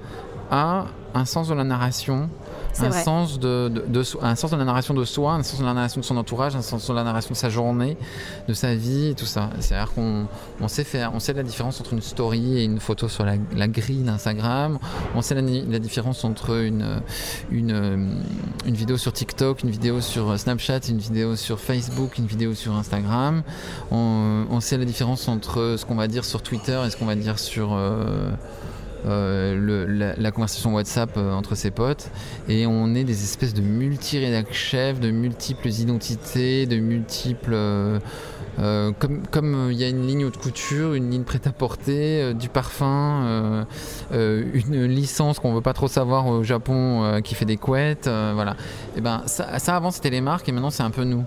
a 0.50 0.86
un 1.14 1.24
sens 1.26 1.48
de 1.48 1.54
la 1.54 1.64
narration, 1.64 2.30
un 2.80 2.88
vrai. 2.88 3.02
sens 3.02 3.38
de, 3.38 3.68
de- 3.68 3.84
de 3.86 4.02
so- 4.02 4.18
un 4.22 4.34
sens 4.34 4.50
de 4.50 4.56
la 4.56 4.64
narration 4.64 4.94
de 4.94 5.04
soi, 5.04 5.34
un 5.34 5.42
sens 5.42 5.60
de 5.60 5.64
la 5.64 5.74
narration 5.74 6.00
de 6.00 6.04
son 6.06 6.16
entourage, 6.16 6.56
un 6.56 6.62
sens 6.62 6.88
de 6.88 6.94
la 6.94 7.04
narration 7.04 7.30
de 7.32 7.36
sa 7.36 7.50
journée, 7.50 7.96
de 8.48 8.54
sa 8.54 8.74
vie, 8.74 9.08
et 9.08 9.14
tout 9.14 9.26
ça. 9.26 9.50
C'est-à-dire 9.60 9.92
qu'on 9.92 10.26
on 10.60 10.68
sait 10.68 10.84
faire, 10.84 11.12
on 11.14 11.20
sait 11.20 11.32
la 11.34 11.42
différence 11.42 11.80
entre 11.80 11.92
une 11.92 12.00
story 12.02 12.58
et 12.58 12.64
une 12.64 12.80
photo 12.80 13.08
sur 13.08 13.24
la, 13.24 13.34
la 13.56 13.68
grille 13.68 14.02
d'Instagram. 14.02 14.78
On 15.14 15.22
sait 15.22 15.34
la, 15.34 15.42
la 15.42 15.78
différence 15.78 16.24
entre 16.24 16.62
une, 16.62 17.00
une, 17.50 17.70
euh, 17.72 17.96
une 18.66 18.74
vidéo 18.74 18.96
sur 18.96 19.12
TikTok, 19.12 19.62
une 19.62 19.70
vidéo 19.70 20.00
sur 20.00 20.38
Snapchat, 20.38 20.80
une 20.88 20.98
vidéo 20.98 21.36
sur 21.36 21.60
Facebook, 21.60 22.18
une 22.18 22.26
vidéo 22.26 22.54
sur 22.54 22.74
Instagram. 22.74 23.42
On, 23.90 24.46
on 24.50 24.60
sait 24.60 24.78
la 24.78 24.84
différence 24.84 25.28
entre 25.28 25.76
ce 25.78 25.84
qu'on 25.84 25.94
va 25.96 26.08
dire 26.08 26.24
sur 26.24 26.42
Twitter 26.42 26.80
et 26.86 26.90
ce 26.90 26.96
qu'on 26.96 27.06
va 27.06 27.14
dire 27.16 27.38
sur 27.38 27.70
euh, 27.72 28.30
euh, 29.06 30.14
la, 30.18 30.30
conversation 30.30 30.74
WhatsApp 30.74 31.10
euh, 31.16 31.32
entre 31.32 31.54
ses 31.54 31.70
potes. 31.70 32.10
Et 32.48 32.66
on 32.66 32.94
est 32.94 33.04
des 33.04 33.24
espèces 33.24 33.54
de 33.54 33.60
multi-rédac 33.60 34.52
chefs, 34.52 35.00
de 35.00 35.10
multiples 35.10 35.68
identités, 35.68 36.66
de 36.66 36.76
multiples. 36.76 37.54
euh, 37.54 38.92
comme 39.30 39.68
il 39.70 39.78
y 39.78 39.84
a 39.84 39.88
une 39.88 40.06
ligne 40.06 40.24
haute 40.24 40.36
couture, 40.36 40.94
une 40.94 41.10
ligne 41.10 41.24
prêt-à-porter, 41.24 42.22
euh, 42.22 42.32
du 42.32 42.48
parfum, 42.48 43.66
une 44.12 44.84
licence 44.86 45.38
qu'on 45.38 45.54
veut 45.54 45.60
pas 45.60 45.72
trop 45.72 45.88
savoir 45.88 46.26
au 46.26 46.42
Japon 46.42 47.20
qui 47.24 47.34
fait 47.34 47.44
des 47.44 47.56
couettes, 47.56 48.08
voilà. 48.08 48.56
Et 48.96 49.00
ben 49.00 49.22
ça 49.26 49.76
avant 49.76 49.90
c'était 49.90 50.10
les 50.10 50.20
marques 50.20 50.48
et 50.48 50.52
maintenant 50.52 50.70
c'est 50.70 50.82
un 50.82 50.90
peu 50.90 51.04
nous, 51.04 51.20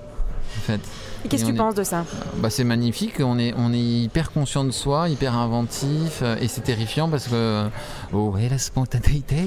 en 0.58 0.62
fait. 0.62 0.82
Et 1.26 1.28
qu'est-ce 1.28 1.44
que 1.44 1.50
tu 1.50 1.56
est- 1.56 1.58
penses 1.58 1.74
de 1.76 1.84
ça 1.84 2.06
Bah, 2.38 2.50
c'est 2.52 2.64
magnifique, 2.64 3.16
on 3.20 3.40
est, 3.40 3.54
on 3.58 3.74
est 3.74 3.80
hyper 3.80 4.32
conscient 4.32 4.64
de 4.64 4.70
soi, 4.72 5.10
hyper 5.10 5.36
inventif, 5.36 6.20
euh, 6.22 6.36
et 6.40 6.48
c'est 6.48 6.62
terrifiant 6.62 7.10
parce 7.10 7.28
que. 7.28 7.68
Oh, 8.14 8.30
ouais, 8.36 8.48
la 8.48 8.60
spontanéité 8.60 9.38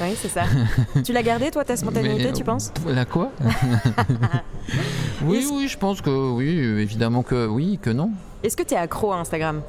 Oui, 0.00 0.14
c'est 0.16 0.28
ça. 0.28 0.42
tu 1.04 1.12
l'as 1.12 1.22
gardé, 1.24 1.50
toi, 1.50 1.64
ta 1.64 1.76
spontanéité, 1.76 2.26
Mais, 2.26 2.32
tu 2.32 2.44
penses 2.44 2.72
euh, 2.86 2.94
La 2.94 3.04
quoi 3.04 3.32
Oui, 5.24 5.46
oui, 5.52 5.68
je 5.68 5.76
pense 5.78 6.00
que 6.00 6.10
oui, 6.32 6.48
évidemment 6.48 7.22
que 7.22 7.46
oui, 7.46 7.78
que 7.82 7.90
non. 7.90 8.10
Est-ce 8.42 8.56
que 8.56 8.62
tu 8.62 8.74
es 8.74 8.76
accro 8.76 9.12
à 9.12 9.16
Instagram? 9.18 9.60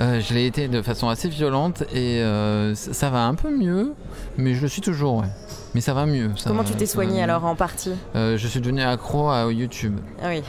Euh, 0.00 0.20
je 0.20 0.32
l'ai 0.32 0.46
été 0.46 0.66
de 0.68 0.80
façon 0.80 1.08
assez 1.08 1.28
violente 1.28 1.82
et 1.92 2.20
euh, 2.22 2.74
ça, 2.74 2.94
ça 2.94 3.10
va 3.10 3.26
un 3.26 3.34
peu 3.34 3.50
mieux, 3.54 3.92
mais 4.38 4.54
je 4.54 4.62
le 4.62 4.68
suis 4.68 4.80
toujours, 4.80 5.16
ouais. 5.18 5.28
Mais 5.74 5.80
ça 5.82 5.92
va 5.94 6.06
mieux. 6.06 6.30
ça 6.36 6.48
Comment 6.50 6.64
tu 6.64 6.72
t'es 6.72 6.86
ça 6.86 6.94
soigné 6.94 7.22
alors 7.22 7.44
en 7.44 7.54
partie? 7.54 7.92
Euh, 8.16 8.36
Je 8.38 8.46
suis 8.48 8.60
devenu 8.60 8.82
accro 8.82 9.28
à 9.28 9.52
YouTube. 9.52 9.98
Ah 10.22 10.28
oui. 10.30 10.42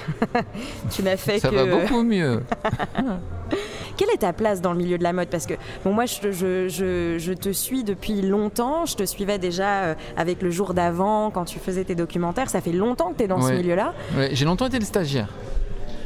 tu 0.89 1.03
n'as 1.03 1.17
fait 1.17 1.39
Ça 1.39 1.50
que. 1.50 1.55
va 1.55 1.65
beaucoup 1.65 2.01
mieux. 2.01 2.41
Quelle 3.98 4.10
est 4.13 4.20
ta 4.20 4.34
place 4.34 4.62
dans 4.62 4.72
le 4.72 4.77
milieu 4.79 4.98
de 4.98 5.03
la 5.03 5.13
mode? 5.13 5.27
Parce 5.27 5.46
que 5.46 5.53
bon, 5.84 5.93
moi, 5.93 6.05
je, 6.05 6.31
je- 6.31 6.67
je- 6.70 7.17
je 7.20 7.34
te 7.34 7.51
suis 7.51 7.84
depuis 7.84 8.22
longtemps. 8.22 8.86
Je 8.86 8.96
te 8.96 9.03
suivais 9.05 9.38
déjà 9.38 9.96
avec 10.17 10.41
le 10.41 10.50
jour 10.50 10.74
d'avant, 10.74 11.29
quand 11.29 11.46
tu 11.46 11.60
faisais 11.60 11.84
tes 11.84 11.93
documentaires. 11.93 12.50
Ça 12.50 12.62
fait 12.62 12.72
longtemps 12.72 13.12
que 13.12 13.17
tu 13.17 13.24
es 13.25 13.27
dans 13.27 13.41
ce 13.41 13.51
milieu-là. 13.51 13.93
Ouais, 14.17 14.29
j'ai 14.31 14.46
longtemps 14.46 14.65
été 14.67 14.79
le 14.79 14.86
stagiaire. 14.86 15.27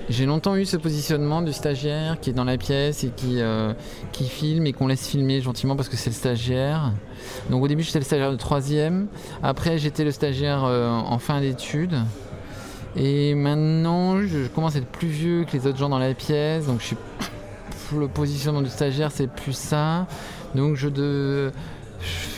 J'ai 0.08 0.28
longtemps 0.28 0.56
eu 0.56 0.66
ce 0.66 0.78
positionnement 0.78 1.42
du 1.42 1.52
stagiaire 1.52 2.20
qui 2.20 2.30
est 2.30 2.34
dans 2.34 2.44
la 2.44 2.58
pièce 2.58 3.04
et 3.04 3.10
qui, 3.10 3.42
euh, 3.42 3.74
qui 4.12 4.26
filme 4.26 4.68
et 4.68 4.74
qu'on 4.74 4.86
laisse 4.86 5.08
filmer 5.08 5.42
gentiment 5.42 5.76
parce 5.76 5.90
que 5.90 5.98
c'est 5.98 6.12
le 6.12 6.16
stagiaire. 6.16 6.92
Donc 7.50 7.64
au 7.64 7.68
début 7.68 7.82
j'étais 7.82 7.98
le 7.98 8.06
stagiaire 8.06 8.32
de 8.32 8.36
troisième, 8.36 9.08
après 9.42 9.80
j'étais 9.80 10.04
le 10.04 10.12
stagiaire 10.12 10.64
euh, 10.64 10.92
en 10.92 11.18
fin 11.18 11.42
d'études. 11.42 11.96
Et 12.96 13.34
maintenant 13.34 14.22
je, 14.22 14.48
commence 14.48 14.76
à 14.76 14.80
être 14.80 14.86
plus 14.86 15.08
vieux 15.08 15.44
que 15.44 15.54
les 15.54 15.66
autres 15.66 15.80
gens 15.80 15.90
dans 15.90 15.98
la 15.98 16.14
pièce, 16.14 16.68
donc 16.68 16.82
je 16.82 16.86
suis 16.86 16.98
le 17.98 18.08
positionnement 18.08 18.62
du 18.62 18.70
stagiaire 18.70 19.12
c'est 19.12 19.28
plus 19.28 19.58
ça. 19.58 20.06
Donc 20.54 20.76
je 20.76 20.88
de 20.88 21.52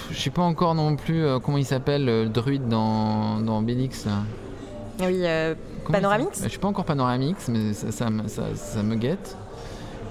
je 0.09 0.17
sais 0.17 0.29
pas 0.29 0.41
encore 0.41 0.73
non 0.73 0.95
plus 0.95 1.25
euh, 1.25 1.39
comment 1.39 1.57
il 1.57 1.65
s'appelle 1.65 2.05
le 2.05 2.29
druide 2.29 2.69
dans, 2.69 3.41
dans 3.41 3.59
Obélix 3.59 4.05
là. 4.05 4.23
Oui, 4.99 5.21
euh, 5.23 5.53
Panoramix 5.91 6.41
Je 6.43 6.47
suis 6.49 6.59
pas 6.59 6.67
encore 6.67 6.85
Panoramix, 6.85 7.47
mais 7.49 7.73
ça, 7.73 7.91
ça- 7.91 8.55
ça 8.55 8.83
me 8.83 8.95
guette. 8.95 9.37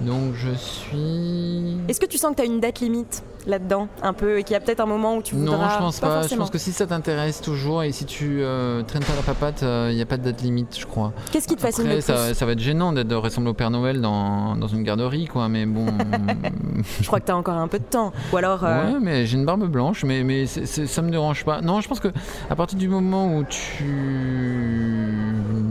Donc 0.01 0.33
je 0.35 0.51
suis. 0.55 1.77
Est-ce 1.87 1.99
que 1.99 2.05
tu 2.05 2.17
sens 2.17 2.31
que 2.31 2.35
tu 2.37 2.41
as 2.43 2.45
une 2.45 2.59
date 2.59 2.79
limite 2.81 3.23
là-dedans, 3.47 3.87
un 4.03 4.11
peu, 4.11 4.39
et 4.39 4.43
qu'il 4.43 4.53
y 4.53 4.57
a 4.57 4.59
peut-être 4.59 4.81
un 4.81 4.85
moment 4.85 5.15
où 5.15 5.21
tu 5.21 5.33
voudras 5.35 5.57
Non, 5.57 5.69
je 5.73 5.77
pense 5.77 5.99
pas. 6.01 6.21
Je 6.27 6.35
pense 6.35 6.49
que 6.49 6.57
si 6.57 6.71
ça 6.73 6.85
t'intéresse 6.85 7.39
toujours 7.41 7.81
et 7.81 7.91
si 7.93 8.03
tu 8.05 8.39
euh, 8.41 8.83
traînes 8.83 9.03
pas 9.05 9.15
la 9.15 9.21
papate, 9.21 9.61
il 9.89 9.95
n'y 9.95 10.01
a 10.01 10.05
pas 10.05 10.17
de 10.17 10.23
date 10.23 10.41
limite, 10.41 10.77
je 10.77 10.85
crois. 10.85 11.13
Qu'est-ce 11.31 11.47
qui 11.47 11.55
te 11.55 11.61
fascine 11.61 11.85
Après, 11.85 11.95
le 11.95 12.01
plus 12.01 12.13
ça, 12.13 12.33
ça 12.33 12.45
va 12.45 12.51
être 12.51 12.59
gênant 12.59 12.91
d'être 12.91 13.07
de 13.07 13.15
ressembler 13.15 13.51
au 13.51 13.53
Père 13.53 13.71
Noël 13.71 14.01
dans, 14.01 14.55
dans 14.57 14.67
une 14.67 14.83
garderie, 14.83 15.27
quoi. 15.27 15.47
Mais 15.47 15.65
bon. 15.65 15.85
Je 17.01 17.07
crois 17.07 17.19
que 17.21 17.25
tu 17.25 17.31
as 17.31 17.37
encore 17.37 17.55
un 17.55 17.67
peu 17.69 17.79
de 17.79 17.83
temps. 17.85 18.11
Ou 18.33 18.37
alors. 18.37 18.63
euh, 18.65 18.91
Ouais, 18.93 18.99
mais 19.01 19.25
j'ai 19.25 19.37
une 19.37 19.45
barbe 19.45 19.65
blanche, 19.67 20.03
mais, 20.03 20.23
mais 20.23 20.45
c'est- 20.45 20.85
ça 20.85 21.01
me 21.01 21.09
dérange 21.09 21.43
pas. 21.45 21.61
Non, 21.61 21.81
je 21.81 21.87
pense 21.87 21.99
que 21.99 22.09
à 22.49 22.55
partir 22.55 22.77
du 22.77 22.87
moment 22.89 23.35
où 23.35 23.43
tu 23.45 23.85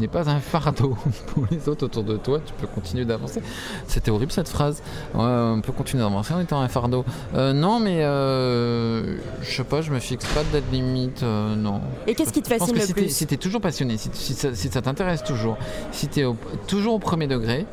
n'es 0.07 0.13
pas 0.13 0.29
un 0.31 0.41
fardeau 0.41 0.97
pour 1.27 1.45
les 1.51 1.69
autres 1.69 1.87
autour 1.87 2.05
de 2.05 2.17
toi, 2.17 2.41
tu 2.45 2.53
peux 2.55 2.67
continuer 2.67 3.05
d'avancer. 3.05 3.43
C'était 3.87 4.11
horrible 4.11 4.33
cette 4.33 4.49
phrase. 4.49 4.83
Ouais, 5.15 5.25
on 5.25 5.61
peut 5.61 5.73
continuer 5.73 6.03
d'avancer 6.03 6.33
en 6.35 6.41
étant 6.41 6.61
un 6.61 6.69
fardeau. 6.69 7.05
Euh, 7.35 7.53
non, 7.53 7.81
mais 7.81 8.03
euh, 8.03 9.17
je 9.43 9.51
sais 9.51 9.65
pas, 9.65 9.83
je 9.83 9.91
me 9.91 9.99
fixe 9.99 10.27
pas 10.27 10.45
de 10.45 10.53
date 10.53 10.65
limite, 10.73 11.23
euh, 11.23 11.55
non. 11.57 11.81
Et 12.07 12.15
qu'est-ce 12.15 12.33
qui 12.33 12.43
te 12.43 12.49
fascine 12.49 12.75
le 12.75 12.81
si 12.81 12.93
plus 12.93 13.09
si 13.09 13.27
t'es 13.27 13.37
toujours 13.37 13.61
passionné, 13.61 13.97
si, 13.97 14.11
si 14.13 14.35
ça, 14.35 14.55
si 14.55 14.69
ça 14.69 14.83
t'intéresse 14.83 15.25
toujours, 15.25 15.57
si 15.93 16.09
t'es 16.09 16.25
toujours 16.67 16.95
au 16.95 16.99
premier 16.99 17.27
degré 17.27 17.67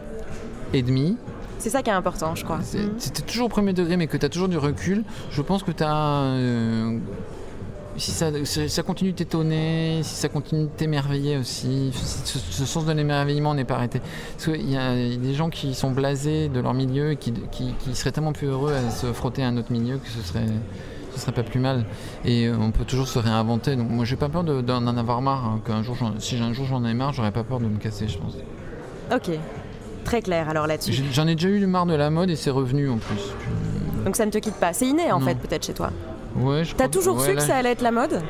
et 0.74 0.82
demi, 0.82 1.18
C'est 1.60 1.70
ça 1.70 1.84
qui 1.84 1.90
est 1.90 1.94
important, 1.94 2.36
je 2.36 2.44
crois. 2.44 2.58
Mhm. 2.58 2.94
Si 2.98 3.12
t'es 3.12 3.22
toujours 3.22 3.46
au 3.46 3.50
premier 3.50 3.74
degré 3.74 3.96
mais 3.96 4.08
que 4.08 4.18
tu 4.18 4.25
as 4.25 4.30
toujours 4.30 4.50
du 4.50 4.58
recul, 4.58 5.04
je 5.32 5.42
pense 5.42 5.63
que 5.63 5.72
tu 5.72 5.84
as. 5.84 6.36
Si, 7.98 8.12
ça, 8.12 8.32
si 8.44 8.70
ça 8.70 8.84
continue 8.84 9.12
de 9.12 9.18
t'étonner, 9.18 10.00
si 10.04 10.16
ça 10.16 10.30
continue 10.30 10.64
de 10.64 10.70
t'émerveiller 10.76 11.38
aussi, 11.38 11.92
si 11.94 12.22
ce, 12.26 12.40
ce 12.40 12.66
sens 12.66 12.86
de 12.86 12.92
l'émerveillement 12.94 13.54
n'est 13.54 13.66
pas 13.66 13.76
arrêté. 13.76 14.02
Parce 14.38 14.46
qu'il 14.46 14.70
y 14.70 14.78
a 14.78 14.96
des 14.96 15.34
gens 15.34 15.50
qui 15.50 15.74
sont 15.76 15.92
blasés 15.92 16.50
de 16.50 16.60
leur 16.60 16.74
milieu 16.74 17.12
et 17.12 17.16
qui, 17.18 17.34
qui- 17.52 17.74
qui 17.80 17.96
seraient 17.96 18.12
tellement 18.12 18.34
plus 18.34 18.48
heureux 18.48 18.74
à 18.74 18.90
se 18.90 19.12
frotter 19.14 19.44
à 19.44 19.48
un 19.48 19.58
autre 19.58 19.72
milieu 19.72 19.98
que 19.98 20.08
ce 20.10 20.22
serait. 20.22 20.46
Ce 21.16 21.20
serait 21.20 21.32
pas 21.32 21.44
plus 21.44 21.60
mal 21.60 21.86
et 22.26 22.48
euh, 22.48 22.56
on 22.60 22.72
peut 22.72 22.86
toujours 22.86 23.08
se 23.08 23.20
réinventer. 23.20 23.76
Donc 23.76 23.88
moi 23.92 24.04
j'ai 24.04 24.16
pas 24.16 24.30
peur 24.30 24.44
de- 24.44 24.62
d'en 24.62 24.88
en 24.88 24.98
avoir 24.98 25.22
marre. 25.22 25.46
hein, 25.46 25.62
qu'un 25.64 25.84
jour, 25.84 25.96
si 26.18 26.38
un 26.38 26.54
jour 26.54 26.66
j'en 26.66 26.84
ai 26.86 26.96
marre, 26.96 27.14
j'aurais 27.14 27.32
pas 27.32 27.44
peur 27.44 27.60
de 27.60 27.66
me 27.66 27.78
casser, 27.78 28.08
je 28.08 28.18
pense. 28.18 28.34
Ok. 29.14 29.30
Très 30.06 30.24
clair 30.24 30.50
alors 30.50 30.66
là-dessus. 30.66 30.92
J'en 31.12 31.28
ai 31.28 31.36
déjà 31.36 31.50
eu 31.50 31.64
marre 31.68 31.86
de 31.86 31.94
la 31.94 32.10
mode 32.10 32.32
et 32.32 32.36
c'est 32.36 32.50
revenu 32.50 32.90
en 32.90 32.98
plus. 32.98 33.22
Donc 34.04 34.16
ça 34.16 34.26
ne 34.26 34.32
te 34.32 34.40
quitte 34.40 34.56
pas. 34.56 34.74
C'est 34.74 34.88
inné 34.88 35.12
en 35.12 35.20
Non. 35.20 35.28
fait, 35.28 35.36
peut-être 35.36 35.64
chez 35.68 35.74
toi. 35.74 35.92
Ouais, 36.36 36.63
je 36.63 36.74
T'as 36.75 36.88
toujours 36.88 37.18
ouais, 37.18 37.28
su 37.30 37.34
là, 37.34 37.42
que 37.42 37.48
ça 37.48 37.56
allait 37.56 37.72
être 37.72 37.82
la 37.82 37.92
mode 37.92 38.22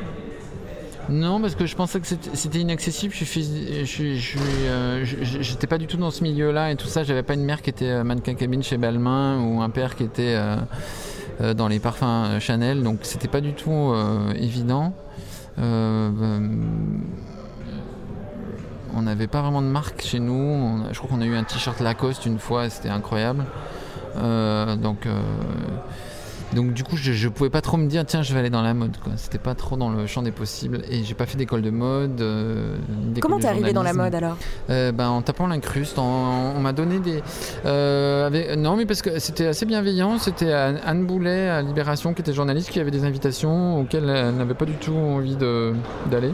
Non, 1.08 1.40
parce 1.40 1.54
que 1.54 1.64
je 1.66 1.74
pensais 1.74 2.00
que 2.00 2.06
c'était 2.06 2.58
inaccessible. 2.58 3.14
Je 3.14 3.24
suis, 3.24 3.40
phys- 3.42 3.80
je 3.80 3.84
suis, 3.84 4.18
je 4.18 4.26
suis, 4.28 4.38
euh, 4.66 5.04
j'étais 5.04 5.66
pas 5.66 5.78
du 5.78 5.86
tout 5.86 5.96
dans 5.96 6.10
ce 6.10 6.22
milieu-là 6.22 6.70
et 6.70 6.76
tout 6.76 6.86
ça. 6.86 7.02
J'avais 7.02 7.22
pas 7.22 7.34
une 7.34 7.44
mère 7.44 7.62
qui 7.62 7.70
était 7.70 7.88
euh, 7.90 8.04
mannequin 8.04 8.34
cabine 8.34 8.62
chez 8.62 8.76
Balmain 8.76 9.40
ou 9.42 9.62
un 9.62 9.70
père 9.70 9.96
qui 9.96 10.04
était 10.04 10.36
euh, 11.40 11.54
dans 11.54 11.68
les 11.68 11.78
parfums 11.80 12.38
Chanel, 12.40 12.82
donc 12.82 13.00
c'était 13.02 13.28
pas 13.28 13.40
du 13.40 13.52
tout 13.54 13.70
euh, 13.70 14.32
évident. 14.34 14.92
On 18.96 19.02
n'avait 19.02 19.26
pas 19.26 19.42
vraiment 19.42 19.62
de 19.62 19.66
marque 19.66 20.02
chez 20.02 20.20
nous. 20.20 20.32
On 20.34 20.92
je 20.92 20.98
crois 20.98 21.10
qu'on 21.10 21.20
a 21.20 21.26
eu 21.26 21.34
un 21.34 21.42
t-shirt 21.44 21.80
Lacoste 21.80 22.26
une 22.26 22.38
fois, 22.38 22.68
c'était 22.70 22.90
incroyable. 22.90 23.44
Donc, 24.16 25.06
donc 26.54 26.72
du 26.72 26.84
coup, 26.84 26.96
je, 26.96 27.12
je 27.12 27.28
pouvais 27.28 27.50
pas 27.50 27.60
trop 27.60 27.76
me 27.76 27.86
dire 27.86 28.04
tiens, 28.06 28.22
je 28.22 28.32
vais 28.32 28.40
aller 28.40 28.50
dans 28.50 28.62
la 28.62 28.72
mode. 28.74 28.96
C'était 29.16 29.38
pas 29.38 29.54
trop 29.54 29.76
dans 29.76 29.90
le 29.90 30.06
champ 30.06 30.22
des 30.22 30.30
possibles. 30.30 30.82
Et 30.90 31.04
j'ai 31.04 31.14
pas 31.14 31.26
fait 31.26 31.36
d'école 31.36 31.62
de 31.62 31.70
mode. 31.70 32.20
euh, 32.20 32.76
Comment 33.20 33.38
t'es 33.38 33.46
arrivé 33.46 33.72
dans 33.72 33.82
la 33.82 33.92
mode 33.92 34.14
alors 34.14 34.36
Euh, 34.70 34.92
ben, 34.92 35.08
en 35.08 35.22
tapant 35.22 35.46
l'incruste, 35.46 35.98
on 35.98 36.58
m'a 36.60 36.72
donné 36.72 36.98
des. 37.00 37.22
euh, 37.66 38.26
avec- 38.26 38.56
non, 38.56 38.76
mais 38.76 38.86
parce 38.86 39.02
que 39.02 39.18
c'était 39.18 39.46
assez 39.46 39.66
bienveillant. 39.66 40.18
C'était 40.18 40.52
Anne 40.52 41.04
Boulet 41.06 41.48
à 41.48 41.62
Libération, 41.62 42.14
qui 42.14 42.22
était 42.22 42.32
journaliste, 42.32 42.70
qui 42.70 42.80
avait 42.80 42.90
des 42.90 43.04
invitations 43.04 43.80
auxquelles 43.80 44.08
elle 44.08 44.34
n'avait 44.36 44.54
pas 44.54 44.64
du 44.64 44.74
tout 44.74 44.94
envie 44.94 45.36
d'aller 45.36 46.32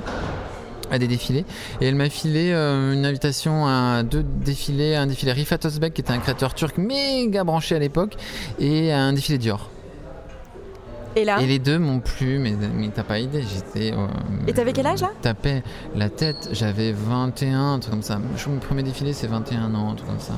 à 0.93 0.99
des 0.99 1.07
défilés. 1.07 1.45
Et 1.81 1.87
elle 1.87 1.95
m'a 1.95 2.11
filé 2.11 2.51
euh, 2.53 2.93
une 2.93 3.07
invitation 3.07 3.67
à 3.67 4.03
deux 4.03 4.25
défilés, 4.25 4.97
un 4.97 5.07
défilé 5.07 5.31
Rifat 5.33 5.59
Özbek, 5.65 5.95
qui 5.95 6.01
était 6.01 6.13
un 6.13 6.19
créateur 6.19 6.53
turc 6.55 6.79
méga 6.79 7.45
branché 7.45 7.77
à 7.77 7.79
l'époque, 7.79 8.17
et 8.59 8.93
un 8.93 9.13
défilé 9.13 9.39
Dior. 9.39 9.71
Et 11.17 11.25
là 11.25 11.41
Et 11.41 11.47
les 11.47 11.59
deux 11.59 11.79
m'ont 11.79 12.01
plu, 12.01 12.39
mais, 12.39 12.53
mais 12.75 12.89
t'as 12.95 13.03
pas 13.03 13.19
idée, 13.19 13.43
j'étais. 13.43 13.93
euh, 13.93 14.07
Et 14.47 14.53
t'avais 14.53 14.73
quel 14.73 14.87
âge, 14.87 15.01
là? 15.03 15.11
Tapais 15.23 15.63
la 15.97 16.09
tête, 16.09 16.51
j'avais 16.53 16.93
21, 16.93 17.75
un 17.75 17.79
truc 17.81 17.93
comme 17.93 18.03
ça. 18.03 18.19
Mon 18.49 18.59
premier 18.59 18.83
défilé, 18.83 19.13
c'est 19.13 19.27
21 19.27 19.75
ans, 19.75 19.91
un 19.91 19.95
truc 19.95 20.09
comme 20.09 20.21
ça. 20.21 20.35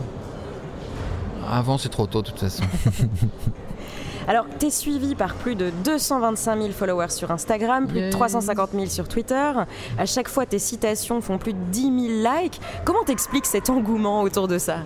Avant, 1.50 1.76
c'est 1.76 1.88
trop 1.91 2.07
tôt, 2.07 2.23
de 2.23 2.29
toute 2.29 2.38
façon. 2.38 2.62
Alors, 4.29 4.47
t'es 4.59 4.71
suivi 4.71 5.17
par 5.17 5.35
plus 5.35 5.57
de 5.57 5.71
225 5.85 6.57
000 6.61 6.73
followers 6.73 7.11
sur 7.11 7.33
Instagram, 7.33 7.88
plus 7.88 7.99
de 7.99 8.05
Yay. 8.05 8.11
350 8.11 8.71
000 8.73 8.87
sur 8.87 9.09
Twitter. 9.09 9.50
À 9.99 10.07
chaque 10.07 10.29
fois, 10.29 10.47
tes 10.47 10.61
citations 10.61 11.21
font 11.21 11.38
plus 11.38 11.52
de 11.52 11.59
10 11.73 11.83
000 11.83 12.33
likes. 12.41 12.61
Comment 12.85 13.02
t'expliques 13.05 13.47
cet 13.47 13.69
engouement 13.69 14.23
autour 14.23 14.47
de 14.47 14.59
ça? 14.59 14.76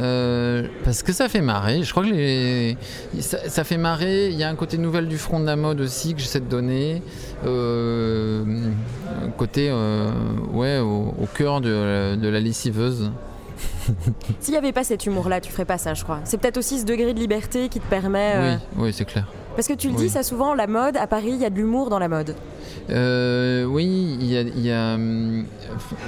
Euh, 0.00 0.66
parce 0.84 1.02
que 1.02 1.12
ça 1.12 1.28
fait 1.28 1.40
marrer. 1.40 1.82
Je 1.82 1.90
crois 1.90 2.04
que 2.04 2.10
les... 2.10 2.76
ça, 3.20 3.48
ça 3.48 3.64
fait 3.64 3.76
marrer. 3.76 4.28
Il 4.28 4.36
y 4.36 4.44
a 4.44 4.48
un 4.48 4.54
côté 4.54 4.78
nouvelle 4.78 5.08
du 5.08 5.18
front 5.18 5.40
de 5.40 5.46
la 5.46 5.56
mode 5.56 5.80
aussi 5.80 6.14
que 6.14 6.20
j'essaie 6.20 6.40
de 6.40 6.48
donner. 6.48 7.02
Euh, 7.46 8.44
côté 9.36 9.68
euh, 9.70 10.10
ouais, 10.52 10.78
au, 10.78 11.14
au 11.20 11.26
cœur 11.34 11.60
de, 11.60 12.16
de 12.16 12.28
la 12.28 12.40
lessiveuse. 12.40 13.10
S'il 14.40 14.52
n'y 14.52 14.58
avait 14.58 14.72
pas 14.72 14.84
cet 14.84 15.04
humour-là, 15.06 15.40
tu 15.40 15.52
ferais 15.52 15.64
pas 15.64 15.78
ça, 15.78 15.94
je 15.94 16.02
crois. 16.02 16.20
C'est 16.24 16.38
peut-être 16.38 16.56
aussi 16.56 16.80
ce 16.80 16.84
degré 16.84 17.12
de 17.12 17.18
liberté 17.18 17.68
qui 17.68 17.80
te 17.80 17.88
permet. 17.88 18.58
Oui, 18.76 18.84
oui 18.84 18.92
c'est 18.92 19.04
clair. 19.04 19.26
Parce 19.56 19.66
que 19.68 19.74
tu 19.74 19.88
le 19.88 19.94
Oui. 19.94 20.04
dis, 20.04 20.08
ça 20.10 20.22
souvent, 20.22 20.54
la 20.54 20.66
mode, 20.66 20.96
à 20.96 21.06
Paris, 21.06 21.30
il 21.32 21.40
y 21.40 21.44
a 21.44 21.50
de 21.50 21.56
l'humour 21.56 21.90
dans 21.90 21.98
la 21.98 22.08
mode. 22.08 22.34
Euh, 22.88 23.64
oui, 23.64 24.16
il 24.20 24.26
y 24.26 24.36
a, 24.36 24.40
il 24.40 24.60
y 24.60 24.70
a, 24.70 24.94
hum, 24.94 25.44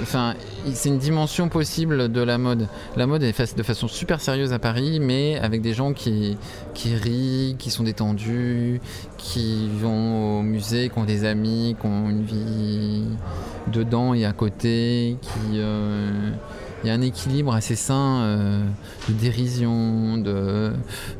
enfin, 0.01 0.33
c'est 0.73 0.89
une 0.89 0.97
dimension 0.97 1.47
possible 1.49 2.11
de 2.11 2.21
la 2.21 2.37
mode. 2.37 2.67
La 2.97 3.05
mode 3.05 3.23
est 3.23 3.31
faite 3.31 3.55
de 3.57 3.63
façon 3.63 3.87
super 3.87 4.19
sérieuse 4.21 4.53
à 4.53 4.59
Paris, 4.59 4.99
mais 4.99 5.37
avec 5.39 5.61
des 5.61 5.73
gens 5.73 5.93
qui, 5.93 6.37
qui 6.73 6.95
rient, 6.95 7.55
qui 7.59 7.69
sont 7.69 7.83
détendus, 7.83 8.81
qui 9.17 9.69
vont 9.79 10.39
au 10.39 10.41
musée, 10.41 10.89
qui 10.89 10.97
ont 10.99 11.03
des 11.05 11.23
amis, 11.25 11.75
qui 11.79 11.85
ont 11.85 12.09
une 12.09 12.23
vie 12.23 13.03
dedans 13.67 14.13
et 14.13 14.25
à 14.25 14.33
côté, 14.33 15.17
qui 15.21 15.59
euh, 15.59 16.31
il 16.83 16.87
y 16.87 16.89
a 16.89 16.93
un 16.93 17.01
équilibre 17.01 17.53
assez 17.53 17.75
sain 17.75 18.21
euh, 18.21 18.63
de 19.07 19.13
dérision, 19.13 20.17
de, 20.17 20.73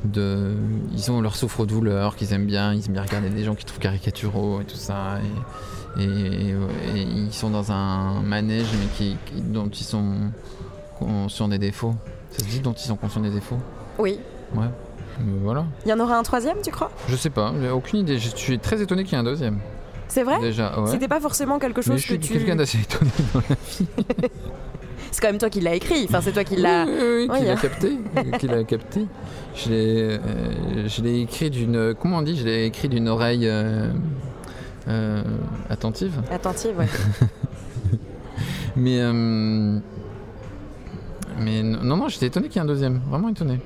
de, 0.06 0.56
ils 0.94 1.12
ont 1.12 1.22
leur 1.22 1.36
souffre-douleur 1.36 2.16
qu'ils 2.16 2.34
aiment 2.34 2.46
bien, 2.46 2.74
ils 2.74 2.86
aiment 2.86 2.94
bien 2.94 3.04
regarder 3.04 3.30
des 3.30 3.44
gens 3.44 3.56
qui 3.56 3.66
trouvent 3.66 3.80
caricaturaux 3.80 4.62
et 4.62 4.66
tout 4.66 4.76
ça. 4.76 5.20
et, 5.98 6.04
et- 6.04 6.50
et 6.96 7.02
ils 7.02 7.34
sont 7.34 7.50
dans 7.52 7.72
un 7.72 8.22
manège 8.24 8.66
mais 8.80 8.88
qui, 8.98 9.16
qui- 9.26 9.42
dont 9.42 9.70
ils 9.70 9.84
sont 9.84 10.32
conscients 11.00 11.48
des 11.48 11.60
défauts. 11.60 11.96
Ça 12.32 12.40
se 12.40 12.50
dit 12.50 12.60
dont 12.60 12.74
ils 12.74 12.88
sont 12.88 12.96
conscients 12.96 13.22
des 13.22 13.30
défauts? 13.30 13.60
Oui. 14.00 14.20
Ouais. 14.56 14.66
Mais 15.20 15.38
voilà. 15.44 15.66
Il 15.86 15.90
y 15.90 15.94
en 15.94 16.00
aura 16.00 16.18
un 16.18 16.24
troisième, 16.24 16.58
tu 16.64 16.72
crois? 16.72 16.90
Je 17.08 17.16
sais 17.16 17.30
pas, 17.30 17.54
j'ai 17.62 17.70
aucune 17.70 18.00
idée. 18.00 18.18
Je 18.18 18.36
suis 18.36 18.58
très 18.58 18.82
étonné 18.82 19.04
qu'il 19.04 19.14
y 19.14 19.16
ait 19.16 19.20
un 19.20 19.24
deuxième. 19.24 19.60
C'est 20.08 20.24
vrai? 20.24 20.40
Déjà, 20.40 20.80
ouais. 20.80 20.90
C'était 20.90 21.08
pas 21.08 21.20
forcément 21.20 21.60
quelque 21.60 21.78
Mais 21.78 21.84
chose 21.84 21.98
je 21.98 22.02
suis 22.04 22.20
que 22.20 22.26
tu. 22.26 22.34
quelqu'un 22.34 22.56
d'assez 22.56 22.80
étonné 22.80 23.12
dans 23.34 23.42
la 23.50 23.56
C'est 25.14 25.22
quand 25.22 25.28
même 25.28 25.38
toi 25.38 25.52
qui 25.52 25.62
l'as 25.62 25.76
écrit. 25.76 26.06
Enfin, 26.10 26.22
c'est 26.22 26.32
toi 26.32 26.44
qui 26.44 26.56
l'as. 26.56 26.86
Oui, 26.86 26.92
oui, 26.92 27.06
oui, 27.06 27.28
Oui, 27.30 27.38
qu'il 27.38 27.50
a 27.50 27.54
hein. 27.54 27.56
capté. 27.62 27.98
qu'il 28.40 28.52
a 28.52 28.64
capté. 28.64 29.06
Je 29.56 29.70
l'ai, 29.70 30.02
euh, 30.02 30.88
je 30.88 31.02
l'ai 31.04 31.22
écrit 31.22 31.52
d'une. 31.52 31.94
Comment 31.94 32.18
on 32.18 32.22
dit? 32.24 32.36
Je 32.36 32.44
l'ai 32.44 32.66
écrit 32.66 32.90
d'une 32.90 33.08
oreille 33.08 33.48
euh, 33.48 33.92
euh, 34.88 35.22
attentive. 35.70 36.20
Attentive, 36.32 36.78
ouais. 36.80 36.88
Mais. 38.76 39.00
mais 41.40 41.62
non, 41.62 41.96
non, 41.96 42.08
j'étais 42.08 42.26
étonné 42.26 42.48
qu'il 42.48 42.56
y 42.56 42.60
ait 42.60 42.64
un 42.64 42.68
deuxième. 42.68 43.02
Vraiment 43.08 43.30
étonné. 43.30 43.60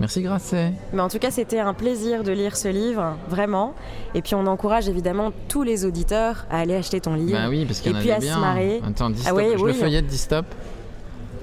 Merci 0.00 0.22
Grasset. 0.22 0.72
Mais 0.94 1.02
en 1.02 1.08
tout 1.08 1.18
cas, 1.18 1.30
c'était 1.30 1.60
un 1.60 1.74
plaisir 1.74 2.24
de 2.24 2.32
lire 2.32 2.56
ce 2.56 2.68
livre, 2.68 3.16
vraiment. 3.28 3.74
Et 4.14 4.22
puis, 4.22 4.34
on 4.34 4.46
encourage 4.46 4.88
évidemment 4.88 5.32
tous 5.48 5.62
les 5.62 5.84
auditeurs 5.84 6.46
à 6.50 6.60
aller 6.60 6.74
acheter 6.74 7.00
ton 7.00 7.14
livre. 7.14 7.38
Bah 7.38 7.48
oui, 7.48 7.64
parce 7.66 7.80
qu'il 7.80 7.92
y 7.92 7.94
en 7.94 7.98
Et 7.98 8.00
puis 8.00 8.10
à 8.10 8.20
se 8.20 8.40
marrer. 8.40 8.80
Attends, 8.86 9.12
Ah 9.26 9.34
ouais, 9.34 9.52
je 9.56 9.62
oui. 9.62 9.72
le 9.72 9.74
feuillette, 9.74 10.06
dis 10.06 10.18
stop. 10.18 10.46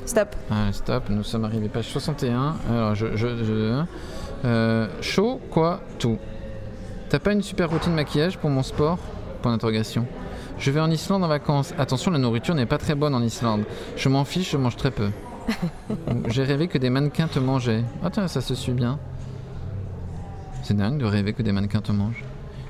Stop. 0.06 0.36
Ah, 0.50 0.72
stop, 0.72 1.10
nous 1.10 1.24
sommes 1.24 1.46
arrivés 1.46 1.70
page 1.70 1.88
61. 1.88 2.56
Alors, 2.70 2.96
je. 2.96 3.16
je, 3.16 3.28
je- 3.44 3.84
euh, 4.44 4.88
chaud, 5.02 5.40
quoi, 5.52 5.82
tout. 6.00 6.18
T'as 7.10 7.20
pas 7.20 7.34
une 7.34 7.44
super 7.44 7.70
routine 7.70 7.94
maquillage 7.94 8.38
pour 8.38 8.50
mon 8.50 8.64
sport? 8.64 8.98
Point 9.42 9.52
d'interrogation. 9.52 10.06
Je 10.58 10.72
vais 10.72 10.80
en 10.80 10.90
Islande 10.90 11.24
en 11.24 11.28
vacances. 11.28 11.74
Attention, 11.78 12.12
la 12.12 12.18
nourriture 12.20 12.56
n'est 12.56 12.66
pas 12.66 12.78
très 12.78 12.96
bonne 12.96 13.14
en 13.14 13.22
Islande. 13.22 13.64
Je 13.96 14.10
m'en 14.10 14.26
fiche, 14.26 14.52
je 14.52 14.58
mange 14.58 14.76
très 14.78 14.92
peu. 14.92 15.10
J'ai 16.28 16.44
rêvé 16.44 16.68
que 16.68 16.78
des 16.78 16.90
mannequins 16.90 17.28
te 17.28 17.40
mangeaient. 17.40 17.84
Attends, 18.04 18.28
ça 18.28 18.42
se 18.42 18.56
suit 18.56 18.74
bien. 18.74 18.98
C'est 20.64 20.76
dingue 20.76 20.98
de 21.00 21.06
rêver 21.06 21.34
que 21.34 21.42
des 21.42 21.52
mannequins 21.52 21.82
te 21.82 21.92
mangent. 21.92 22.24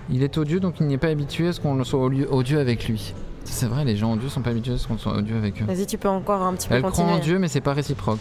Il 0.09 0.23
est 0.23 0.37
odieux, 0.37 0.59
donc 0.59 0.75
il 0.79 0.87
n'est 0.87 0.97
pas 0.97 1.07
habitué 1.07 1.49
à 1.49 1.53
ce 1.53 1.59
qu'on 1.59 1.81
soit 1.83 1.99
odieux 2.01 2.59
avec 2.59 2.87
lui. 2.87 3.13
C'est 3.43 3.65
vrai, 3.67 3.83
les 3.85 3.95
gens 3.97 4.13
odieux 4.13 4.29
sont 4.29 4.41
pas 4.41 4.51
habitués 4.51 4.73
à 4.73 4.77
ce 4.77 4.87
qu'on 4.87 4.97
soit 4.97 5.13
odieux 5.13 5.35
avec 5.37 5.61
eux. 5.61 5.65
Vas-y, 5.65 5.85
tu 5.85 5.97
peux 5.97 6.07
encore 6.09 6.41
un 6.41 6.53
petit 6.53 6.67
peu 6.67 6.75
Elle 6.75 6.81
croit 6.81 6.91
continuer. 6.91 7.11
en 7.13 7.19
Dieu, 7.19 7.39
mais 7.39 7.47
c'est 7.47 7.61
pas 7.61 7.73
réciproque. 7.73 8.19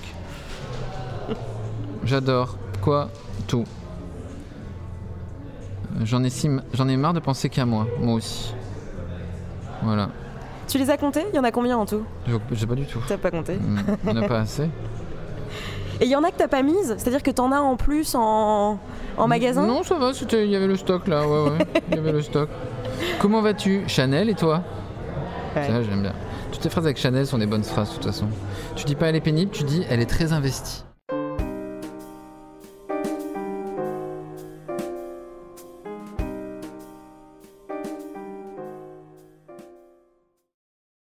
J'adore. 2.05 2.57
Quoi 2.83 3.09
Tout. 3.47 3.65
J'en 6.05 6.25
ai, 6.25 6.31
si 6.31 6.49
j'en 6.73 6.89
ai 6.89 6.97
marre 6.97 7.13
de 7.13 7.21
penser 7.21 7.49
qu'à 7.49 7.67
moi. 7.67 7.87
Moi 8.01 8.15
aussi. 8.15 8.55
Voilà. 9.83 10.09
Tu 10.69 10.79
les 10.79 10.89
as 10.91 10.97
comptés? 10.97 11.25
Il 11.33 11.37
y 11.37 11.39
en 11.39 11.45
a 11.45 11.51
combien 11.51 11.77
en 11.77 11.85
tout? 11.87 12.03
Sais 12.55 12.67
pas 12.67 12.75
du 12.75 12.87
tout. 12.87 13.01
T'as 13.07 13.19
pas 13.19 13.31
compté. 13.31 13.57
Hmm, 13.57 13.79
Il 14.07 14.13
n'y 14.13 14.19
en 14.19 14.23
a 14.23 14.29
pas 14.29 14.39
assez. 14.41 14.65
Et 16.01 16.05
il 16.07 16.09
y 16.11 16.17
en 16.17 16.25
a 16.25 16.31
que 16.31 16.37
t'as 16.39 16.49
pas 16.49 16.63
mise 16.63 16.95
C'est-à-dire 16.97 17.23
que 17.23 17.31
t'en 17.31 17.53
as 17.53 17.61
en 17.61 17.77
plus 17.77 18.15
en, 18.15 18.79
en 19.19 19.29
magasin? 19.29 19.67
Non, 19.67 19.83
ça 19.83 19.97
va, 19.99 20.13
il 20.33 20.49
y 20.51 20.57
avait 20.57 20.67
le 20.67 20.77
stock 20.77 21.07
là. 21.09 21.27
Ouais, 21.29 21.51
ouais. 21.51 21.59
Il 21.91 21.97
y 21.97 21.99
avait 21.99 22.13
le 22.13 22.23
stock. 22.23 22.49
Comment 23.21 23.43
vas-tu? 23.43 23.83
Chanel 23.87 24.31
et 24.31 24.35
toi? 24.35 24.63
Ça, 25.55 25.83
j'aime 25.83 26.03
bien. 26.03 26.15
Toutes 26.53 26.63
tes 26.63 26.71
phrases 26.71 26.85
avec 26.85 26.97
Chanel 26.97 27.27
sont 27.27 27.39
des 27.39 27.47
bonnes 27.47 27.65
phrases 27.65 27.91
de 27.91 27.95
toute 27.95 28.05
façon. 28.05 28.27
Tu 28.77 28.85
dis 28.85 28.95
pas 28.95 29.07
elle 29.07 29.17
est 29.17 29.21
pénible, 29.21 29.51
tu 29.51 29.65
dis 29.65 29.85
elle 29.89 30.01
est 30.01 30.07
très 30.07 30.33
investie. 30.33 30.85